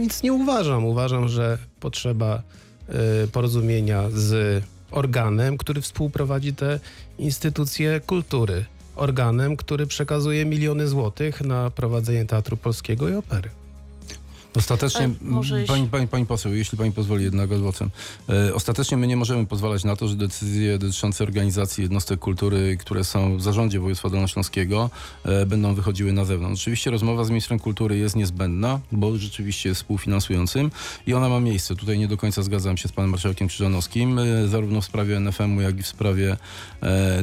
nic 0.02 0.24
nie 0.24 0.34
uważam. 0.34 0.86
Uważam, 0.86 1.28
że 1.30 1.58
potrzeba 1.80 2.44
e, 3.24 3.28
porozumienia 3.28 4.04
z 4.10 4.64
organem, 4.92 5.58
który 5.58 5.82
współprowadzi 5.82 6.54
te 6.54 6.80
instytucje 7.20 8.00
kultury. 8.00 8.66
Organem, 8.96 9.58
który 9.58 9.88
przekazuje 9.88 10.46
miliony 10.46 10.88
złotych 10.88 11.42
na 11.42 11.70
prowadzenie 11.72 12.26
Teatru 12.26 12.58
Polskiego 12.58 13.10
i 13.10 13.14
Opery. 13.14 13.50
Ostatecznie, 14.56 15.10
może 15.22 15.64
pani, 15.64 15.88
pani, 15.88 16.08
pani 16.08 16.26
poseł, 16.26 16.54
jeśli 16.54 16.78
pani 16.78 16.92
pozwoli 16.92 17.24
jednak 17.24 17.60
głosem. 17.60 17.90
E, 18.30 18.54
ostatecznie 18.54 18.98
my 18.98 19.08
nie 19.08 19.18
możemy 19.18 19.46
pozwalać 19.46 19.84
na 19.84 19.96
to, 19.96 20.08
że 20.08 20.16
decyzje 20.16 20.78
dotyczące 20.78 21.24
organizacji 21.24 21.82
jednostek 21.82 22.20
kultury, 22.20 22.78
które 22.78 23.04
są 23.04 23.38
w 23.38 23.42
zarządzie 23.42 23.80
województwa 23.80 24.10
dolnośląskiego, 24.10 24.90
e, 25.24 25.46
będą 25.46 25.74
wychodziły 25.74 26.14
na 26.14 26.26
zewnątrz. 26.26 26.62
Oczywiście 26.62 26.92
rozmowa 26.92 27.24
z 27.24 27.30
ministrem 27.30 27.60
kultury 27.60 27.98
jest 27.98 28.16
niezbędna, 28.16 28.80
bo 28.92 29.18
rzeczywiście 29.18 29.70
jest 29.70 29.82
współfinansującym 29.82 30.72
i 31.08 31.14
ona 31.14 31.30
ma 31.30 31.40
miejsce. 31.40 31.76
Tutaj 31.76 32.00
nie 32.00 32.08
do 32.08 32.18
końca 32.18 32.44
zgadzam 32.44 32.78
się 32.78 32.88
z 32.88 32.92
panem 32.92 33.12
marszałkiem 33.12 33.48
Krzyżanowskim, 33.48 34.20
e, 34.20 34.48
zarówno 34.48 34.82
w 34.82 34.86
sprawie 34.86 35.18
NFM-u, 35.18 35.62
jak 35.62 35.80
i 35.80 35.84
w 35.84 35.88
sprawie 35.88 36.38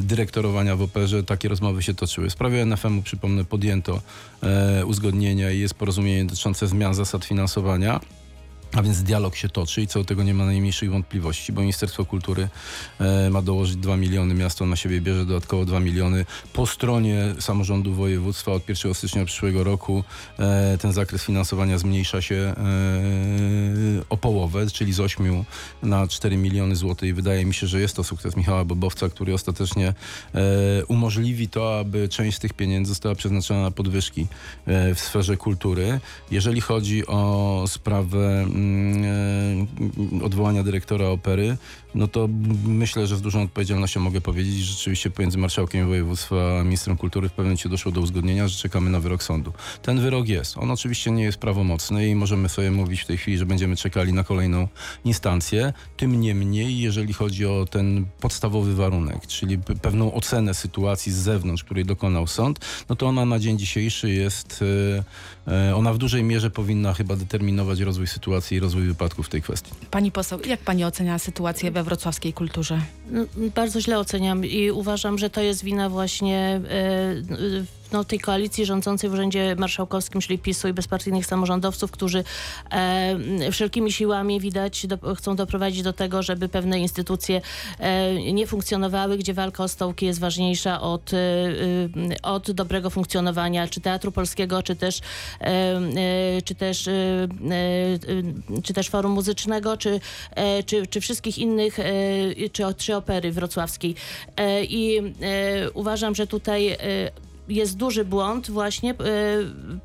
dyrektorowania 0.01 0.75
w 0.75 0.81
operze. 0.81 1.23
Takie 1.23 1.49
rozmowy 1.49 1.83
się 1.83 1.93
toczyły. 1.93 2.29
W 2.29 2.31
sprawie 2.31 2.61
NFM-u, 2.65 3.01
przypomnę, 3.01 3.45
podjęto 3.45 4.01
uzgodnienia 4.85 5.51
i 5.51 5.59
jest 5.59 5.73
porozumienie 5.73 6.25
dotyczące 6.25 6.67
zmian 6.67 6.93
zasad 6.93 7.16
finansowania. 7.25 7.99
A 8.77 8.81
więc 8.81 9.03
dialog 9.03 9.35
się 9.35 9.49
toczy 9.49 9.81
i 9.81 9.87
co 9.87 9.99
do 9.99 10.05
tego 10.05 10.23
nie 10.23 10.33
ma 10.33 10.45
najmniejszych 10.45 10.91
wątpliwości, 10.91 11.53
bo 11.53 11.61
Ministerstwo 11.61 12.05
Kultury 12.05 12.47
e, 12.99 13.29
ma 13.29 13.41
dołożyć 13.41 13.75
2 13.75 13.97
miliony, 13.97 14.33
miasto 14.33 14.65
na 14.65 14.75
siebie 14.75 15.01
bierze 15.01 15.25
dodatkowo 15.25 15.65
2 15.65 15.79
miliony. 15.79 16.25
Po 16.53 16.67
stronie 16.67 17.35
samorządu 17.39 17.93
województwa 17.93 18.51
od 18.51 18.69
1 18.69 18.93
stycznia 18.93 19.25
przyszłego 19.25 19.63
roku 19.63 20.03
e, 20.39 20.77
ten 20.81 20.93
zakres 20.93 21.23
finansowania 21.23 21.77
zmniejsza 21.77 22.21
się 22.21 22.35
e, 22.35 22.55
o 24.09 24.17
połowę, 24.17 24.67
czyli 24.73 24.93
z 24.93 24.99
8 24.99 25.43
na 25.83 26.07
4 26.07 26.37
miliony 26.37 26.75
złotych. 26.75 27.09
I 27.09 27.13
wydaje 27.13 27.45
mi 27.45 27.53
się, 27.53 27.67
że 27.67 27.81
jest 27.81 27.95
to 27.95 28.03
sukces 28.03 28.37
Michała 28.37 28.65
Bobowca, 28.65 29.09
który 29.09 29.33
ostatecznie 29.33 29.93
e, 30.33 30.85
umożliwi 30.85 31.49
to, 31.49 31.79
aby 31.79 32.09
część 32.09 32.37
z 32.37 32.39
tych 32.39 32.53
pieniędzy 32.53 32.89
została 32.89 33.15
przeznaczona 33.15 33.61
na 33.61 33.71
podwyżki 33.71 34.27
e, 34.65 34.95
w 34.95 34.99
sferze 34.99 35.37
kultury. 35.37 35.99
Jeżeli 36.31 36.61
chodzi 36.61 37.07
o 37.07 37.63
sprawę 37.67 38.41
mm, 38.41 38.66
odwołania 40.23 40.63
dyrektora 40.63 41.07
opery, 41.07 41.57
no 41.95 42.07
to 42.07 42.29
myślę, 42.65 43.07
że 43.07 43.17
z 43.17 43.21
dużą 43.21 43.41
odpowiedzialnością 43.43 43.99
mogę 43.99 44.21
powiedzieć, 44.21 44.55
że 44.55 44.73
rzeczywiście 44.73 45.09
pomiędzy 45.09 45.37
marszałkiem 45.37 45.87
województwa 45.87 46.59
a 46.59 46.63
ministrem 46.63 46.97
kultury 46.97 47.29
w 47.29 47.31
pewnym 47.31 47.45
momencie 47.45 47.69
doszło 47.69 47.91
do 47.91 48.01
uzgodnienia, 48.01 48.47
że 48.47 48.57
czekamy 48.57 48.89
na 48.89 48.99
wyrok 48.99 49.23
sądu. 49.23 49.53
Ten 49.81 49.99
wyrok 49.99 50.27
jest. 50.27 50.57
On 50.57 50.71
oczywiście 50.71 51.11
nie 51.11 51.23
jest 51.23 51.37
prawomocny 51.37 52.09
i 52.09 52.15
możemy 52.15 52.49
sobie 52.49 52.71
mówić 52.71 53.01
w 53.01 53.05
tej 53.05 53.17
chwili, 53.17 53.37
że 53.37 53.45
będziemy 53.45 53.75
czekali 53.75 54.13
na 54.13 54.23
kolejną 54.23 54.67
instancję. 55.05 55.73
Tym 55.97 56.21
niemniej, 56.21 56.79
jeżeli 56.79 57.13
chodzi 57.13 57.45
o 57.45 57.65
ten 57.69 58.05
podstawowy 58.19 58.75
warunek, 58.75 59.27
czyli 59.27 59.59
pe- 59.59 59.79
pewną 59.79 60.13
ocenę 60.13 60.53
sytuacji 60.53 61.11
z 61.11 61.15
zewnątrz, 61.15 61.63
której 61.63 61.85
dokonał 61.85 62.27
sąd, 62.27 62.59
no 62.89 62.95
to 62.95 63.07
ona 63.07 63.25
na 63.25 63.39
dzień 63.39 63.59
dzisiejszy 63.59 64.09
jest, 64.09 64.63
e, 65.47 65.69
e, 65.69 65.75
ona 65.75 65.93
w 65.93 65.97
dużej 65.97 66.23
mierze 66.23 66.49
powinna 66.51 66.93
chyba 66.93 67.15
determinować 67.15 67.79
rozwój 67.79 68.07
sytuacji 68.07 68.46
i 68.51 68.59
rozwój 68.59 68.83
wypadków 68.83 69.25
w 69.25 69.29
tej 69.29 69.41
kwestii. 69.41 69.71
Pani 69.91 70.11
poseł, 70.11 70.39
jak 70.45 70.59
pani 70.59 70.83
ocenia 70.85 71.19
sytuację 71.19 71.71
we 71.71 71.83
wrocławskiej 71.83 72.33
kulturze? 72.33 72.81
No, 73.11 73.25
Bardzo 73.55 73.81
źle 73.81 73.99
oceniam 73.99 74.45
i 74.45 74.71
uważam, 74.71 75.17
że 75.17 75.29
to 75.29 75.41
jest 75.41 75.63
wina 75.63 75.89
właśnie 75.89 76.61
e, 76.69 77.86
no, 77.91 78.03
tej 78.03 78.19
koalicji 78.19 78.65
rządzącej 78.65 79.09
w 79.09 79.13
Urzędzie 79.13 79.55
Marszałkowskim, 79.55 80.21
czyli 80.21 80.39
PiSu 80.39 80.67
i 80.67 80.73
bezpartyjnych 80.73 81.25
samorządowców, 81.25 81.91
którzy 81.91 82.23
e, 82.71 83.51
wszelkimi 83.51 83.91
siłami 83.91 84.39
widać 84.39 84.87
do, 84.87 85.15
chcą 85.15 85.35
doprowadzić 85.35 85.81
do 85.81 85.93
tego, 85.93 86.23
żeby 86.23 86.49
pewne 86.49 86.79
instytucje 86.79 87.41
e, 87.79 88.33
nie 88.33 88.47
funkcjonowały, 88.47 89.17
gdzie 89.17 89.33
walka 89.33 89.63
o 89.63 89.67
stołki 89.67 90.05
jest 90.05 90.19
ważniejsza 90.19 90.81
od, 90.81 91.13
e, 91.13 91.17
e, 91.17 92.21
od 92.21 92.51
dobrego 92.51 92.89
funkcjonowania 92.89 93.67
czy 93.67 93.81
Teatru 93.81 94.11
Polskiego, 94.11 94.63
czy 94.63 94.75
też, 94.75 94.99
e, 95.41 95.45
e, 95.45 96.41
czy 96.41 96.55
też, 96.55 96.89
czy 98.63 98.73
też 98.73 98.89
Forum 98.89 99.11
Muzycznego, 99.11 99.77
czy, 99.77 99.99
czy, 100.65 100.87
czy 100.87 101.01
wszystkich 101.01 101.37
innych, 101.37 101.77
czy, 102.51 102.63
czy 102.77 102.95
opery 102.95 103.31
wrocławskiej. 103.31 103.95
I 104.69 105.01
uważam, 105.73 106.15
że 106.15 106.27
tutaj 106.27 106.77
jest 107.49 107.77
duży 107.77 108.05
błąd 108.05 108.51
właśnie 108.51 108.91
e, 108.91 108.95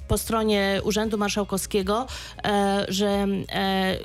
po 0.09 0.19
stronie 0.19 0.81
Urzędu 0.85 1.19
Marszałkowskiego, 1.19 2.07
e, 2.45 2.87
że 2.89 3.27
e, 3.53 3.97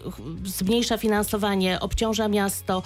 zmniejsza 0.45 0.97
finansowanie, 0.97 1.79
obciąża 1.79 2.27
miasto, 2.27 2.83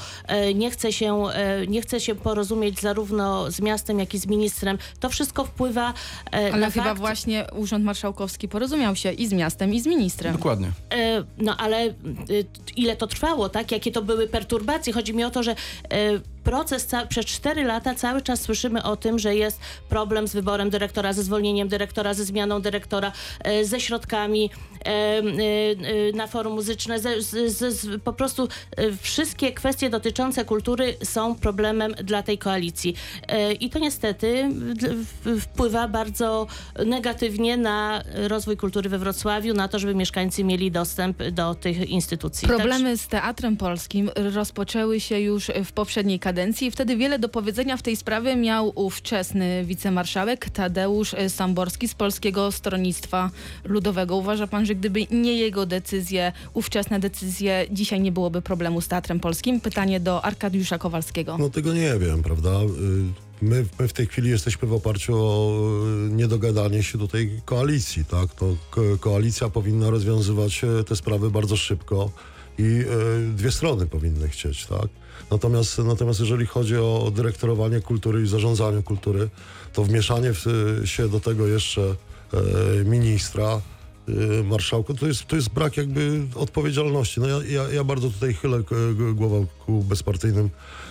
nie 0.55 0.71
chce, 0.71 0.93
się, 0.93 1.23
nie 1.67 1.81
chce 1.81 1.99
się 1.99 2.15
porozumieć 2.15 2.79
zarówno 2.79 3.51
z 3.51 3.61
miastem, 3.61 3.99
jak 3.99 4.13
i 4.13 4.17
z 4.17 4.27
ministrem. 4.27 4.77
To 4.99 5.09
wszystko 5.09 5.45
wpływa 5.45 5.93
Ale 6.31 6.57
na 6.57 6.71
chyba 6.71 6.85
fakt, 6.85 6.99
właśnie 6.99 7.45
Urząd 7.55 7.85
Marszałkowski 7.85 8.47
porozumiał 8.47 8.95
się 8.95 9.11
i 9.11 9.27
z 9.27 9.33
miastem, 9.33 9.73
i 9.73 9.81
z 9.81 9.87
ministrem. 9.87 10.35
Dokładnie. 10.35 10.71
No 11.37 11.57
ale 11.57 11.93
ile 12.75 12.95
to 12.95 13.07
trwało, 13.07 13.49
tak? 13.49 13.71
Jakie 13.71 13.91
to 13.91 14.01
były 14.01 14.27
perturbacje? 14.27 14.93
Chodzi 14.93 15.13
mi 15.13 15.23
o 15.23 15.29
to, 15.29 15.43
że 15.43 15.55
proces 16.43 16.87
przez 17.09 17.25
4 17.25 17.63
lata 17.63 17.95
cały 17.95 18.21
czas 18.21 18.41
słyszymy 18.41 18.83
o 18.83 18.97
tym, 18.97 19.19
że 19.19 19.35
jest 19.35 19.59
problem 19.89 20.27
z 20.27 20.33
wyborem 20.33 20.69
dyrektora, 20.69 21.13
ze 21.13 21.23
zwolnieniem 21.23 21.67
dyrektora, 21.67 22.13
ze 22.13 22.25
zmianą 22.25 22.61
dyrektora, 22.61 23.11
e, 23.43 23.65
ze 23.65 23.79
środkami 23.79 24.49
e, 24.85 24.87
e, 24.87 25.23
na 26.13 26.27
forum 26.27 26.53
muzyczne, 26.53 26.99
ze, 26.99 27.11
po 28.03 28.13
prostu 28.13 28.47
wszystkie 29.01 29.51
kwestie 29.51 29.89
dotyczące 29.89 30.45
kultury 30.45 30.95
są 31.03 31.35
problemem 31.35 31.93
dla 31.93 32.23
tej 32.23 32.37
koalicji. 32.37 32.95
I 33.59 33.69
to 33.69 33.79
niestety 33.79 34.49
wpływa 35.41 35.87
bardzo 35.87 36.47
negatywnie 36.85 37.57
na 37.57 38.03
rozwój 38.13 38.57
kultury 38.57 38.89
we 38.89 38.97
Wrocławiu, 38.97 39.53
na 39.53 39.67
to, 39.67 39.79
żeby 39.79 39.95
mieszkańcy 39.95 40.43
mieli 40.43 40.71
dostęp 40.71 41.23
do 41.23 41.55
tych 41.55 41.89
instytucji. 41.89 42.47
Problemy 42.47 42.97
z 42.97 43.07
Teatrem 43.07 43.57
Polskim 43.57 44.09
rozpoczęły 44.15 44.99
się 44.99 45.19
już 45.19 45.51
w 45.65 45.71
poprzedniej 45.71 46.19
kadencji 46.19 46.30
i 46.61 46.71
wtedy 46.71 46.97
wiele 46.97 47.19
do 47.19 47.29
powiedzenia 47.29 47.77
w 47.77 47.81
tej 47.81 47.95
sprawie 47.95 48.35
miał 48.35 48.71
ówczesny 48.75 49.65
wicemarszałek 49.65 50.49
Tadeusz 50.49 51.15
Samborski 51.27 51.87
z 51.87 51.93
Polskiego 51.93 52.51
Stronnictwa 52.51 53.31
Ludowego. 53.63 54.15
Uważa 54.15 54.47
pan, 54.47 54.65
że 54.65 54.75
gdyby 54.75 55.07
nie 55.11 55.37
jego 55.37 55.65
decyzje, 55.65 56.31
ówczesne 56.53 56.99
decyzje, 56.99 57.65
dzisiaj 57.71 58.01
nie 58.01 58.11
byłoby 58.11 58.41
problemu 58.41 58.81
z 58.81 58.87
Teatrem 58.87 59.19
Polskim? 59.19 59.61
Pytanie 59.61 59.99
do 59.99 60.25
Arkadiusza 60.25 60.77
Kowalskiego. 60.77 61.37
No 61.37 61.49
tego 61.49 61.73
nie 61.73 61.97
wiem, 61.99 62.23
prawda? 62.23 62.49
Y, 62.49 63.41
My, 63.41 63.65
my 63.79 63.87
w 63.87 63.93
tej 63.93 64.07
chwili 64.07 64.29
jesteśmy 64.29 64.67
w 64.67 64.73
oparciu 64.73 65.15
o 65.15 65.51
y, 66.07 66.13
niedogadanie 66.13 66.83
się 66.83 66.97
do 66.97 67.07
tej 67.07 67.41
koalicji, 67.45 68.05
tak? 68.05 68.33
To 68.35 68.55
ko 68.69 68.81
koalicja 68.99 69.49
powinna 69.49 69.89
rozwiązywać 69.89 70.63
e, 70.63 70.83
te 70.83 70.95
sprawy 70.95 71.31
bardzo 71.31 71.57
szybko 71.57 72.11
i 72.57 72.85
dwie 73.35 73.51
strony 73.51 73.87
powinny 73.87 74.29
chcieć, 74.29 74.65
tak? 74.65 75.00
Natomiast, 75.31 75.77
natomiast 75.77 76.19
jeżeli 76.19 76.45
chodzi 76.45 76.77
o 76.77 77.11
dyrektorowanie 77.15 77.81
kultury 77.81 78.21
i 78.21 78.27
zarządzanie 78.27 78.83
kultury, 78.83 79.29
to 79.73 79.83
wmieszanie 79.83 80.33
w, 80.33 80.45
się 80.85 81.09
do 81.09 81.19
tego 81.19 81.47
jeszcze 81.47 81.81
e, 82.33 82.83
ministra, 82.85 83.61
y, 84.09 84.43
marszałku, 84.43 84.93
to 84.93 85.07
jest, 85.07 85.25
to 85.25 85.35
jest 85.35 85.49
brak 85.49 85.77
jakby 85.77 86.21
odpowiedzialności. 86.35 87.19
No 87.19 87.27
ja, 87.27 87.37
ja, 87.49 87.69
ja 87.69 87.83
bardzo 87.83 88.09
tutaj 88.09 88.33
chylę 88.33 88.57
e, 88.57 88.93
g- 88.93 89.13
głową 89.13 89.47
ku 89.65 89.83
bezpartyjnym, 89.83 90.49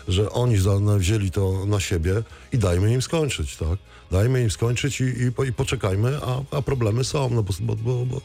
że 0.08 0.30
oni 0.30 0.56
wzięli 0.98 1.30
to 1.30 1.66
na 1.66 1.80
siebie 1.80 2.22
i 2.52 2.58
dajmy 2.58 2.92
im 2.94 3.02
skończyć, 3.02 3.56
tak? 3.56 3.78
Dajmy 4.10 4.42
im 4.42 4.50
skończyć 4.50 5.00
i, 5.00 5.04
i, 5.04 5.48
i 5.48 5.52
poczekajmy, 5.52 6.18
a, 6.22 6.56
a 6.56 6.62
problemy 6.62 7.04
są, 7.04 7.30
no 7.30 7.42
bo, 7.42 7.52
bo, 7.60 7.76
bo, 7.76 8.06
bo 8.06 8.20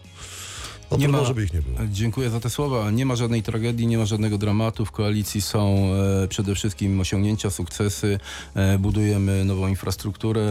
no 0.91 0.97
Nie 0.97 1.07
ma- 1.07 1.23
żeby 1.25 1.43
ich 1.43 1.53
nie 1.53 1.61
było. 1.61 1.77
Dziękuję 1.91 2.29
za 2.29 2.39
te 2.39 2.49
słowa. 2.49 2.91
Nie 2.91 3.05
ma 3.05 3.15
żadnej 3.15 3.43
tragedii, 3.43 3.87
nie 3.87 3.97
ma 3.97 4.05
żadnego 4.05 4.37
dramatu. 4.37 4.85
W 4.85 4.91
koalicji 4.91 5.41
są 5.41 5.89
e, 6.23 6.27
przede 6.27 6.55
wszystkim 6.55 6.99
osiągnięcia, 6.99 7.49
sukcesy. 7.49 8.19
E, 8.55 8.77
budujemy 8.79 9.45
nową 9.45 9.67
infrastrukturę. 9.67 10.41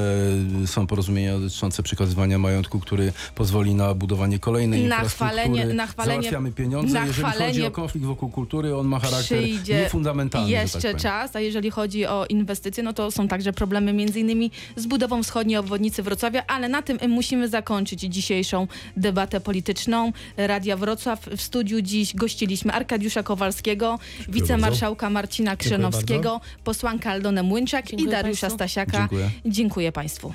E, 0.63 0.67
są 0.67 0.87
porozumienia 0.87 1.39
dotyczące 1.39 1.83
przekazywania 1.83 2.39
majątku, 2.39 2.81
który 2.81 3.13
pozwoli 3.35 3.75
na 3.75 3.95
budowanie 3.95 4.39
kolejnej 4.39 4.81
Na 4.81 4.85
infrastruktury. 4.97 5.31
chwalenie- 5.43 5.75
na 5.75 5.87
chwalenie- 5.87 6.15
Załatwiamy 6.23 6.53
pieniądze. 6.53 6.95
na 6.95 7.07
Jeżeli 7.07 7.23
chodzi 7.23 7.35
chwalenie 7.37 7.67
o 7.67 7.71
konflikt 7.71 8.07
wokół 8.07 8.31
kultury, 8.31 8.77
on 8.77 8.87
ma 8.87 8.99
charakter 8.99 9.39
Przyjdzie 9.39 9.81
niefundamentalny. 9.81 10.49
że 10.49 10.55
jeszcze 10.55 10.93
tak 10.93 11.01
czas, 11.03 11.37
a 11.37 11.41
jeżeli 11.41 11.71
chodzi 11.71 12.07
o 12.07 12.27
inwestycje, 12.29 12.83
no 12.83 12.93
to 12.93 13.11
są 13.11 13.29
także 13.29 13.53
problemy 13.53 13.93
między 13.93 14.21
innymi 14.21 14.51
z 14.77 14.87
budową 14.87 15.23
wschodniej 15.23 15.57
obwodnicy 15.57 16.03
Wrocławia, 16.03 16.43
ale 16.47 16.69
na 16.69 16.83
tym 16.83 16.99
musimy 17.09 17.49
zakończyć 17.49 18.01
dzisiejszą 18.01 18.67
debatę 18.97 19.41
polityczną. 19.41 20.13
Radia 20.37 20.77
Wrocław 20.77 21.27
w 21.37 21.43
studiu 21.43 21.81
dziś 21.81 22.15
gościliśmy 22.15 22.73
Arkadiusza 22.73 23.23
Kowalskiego, 23.23 23.99
wicemarszałka 24.29 25.11
Marcina 25.11 25.57
Krzynowskiego, 25.57 26.41
posłankę 26.65 27.11
Aldonę 27.11 27.43
Młynczak 27.43 27.87
i 27.87 27.89
Dziękuję 27.97 28.11
Dariusza 28.11 28.41
państwu. 28.41 28.57
Stasiaka. 28.57 28.99
Dziękuję. 28.99 29.31
Dziękuję 29.47 29.93
Państwu. 29.93 30.33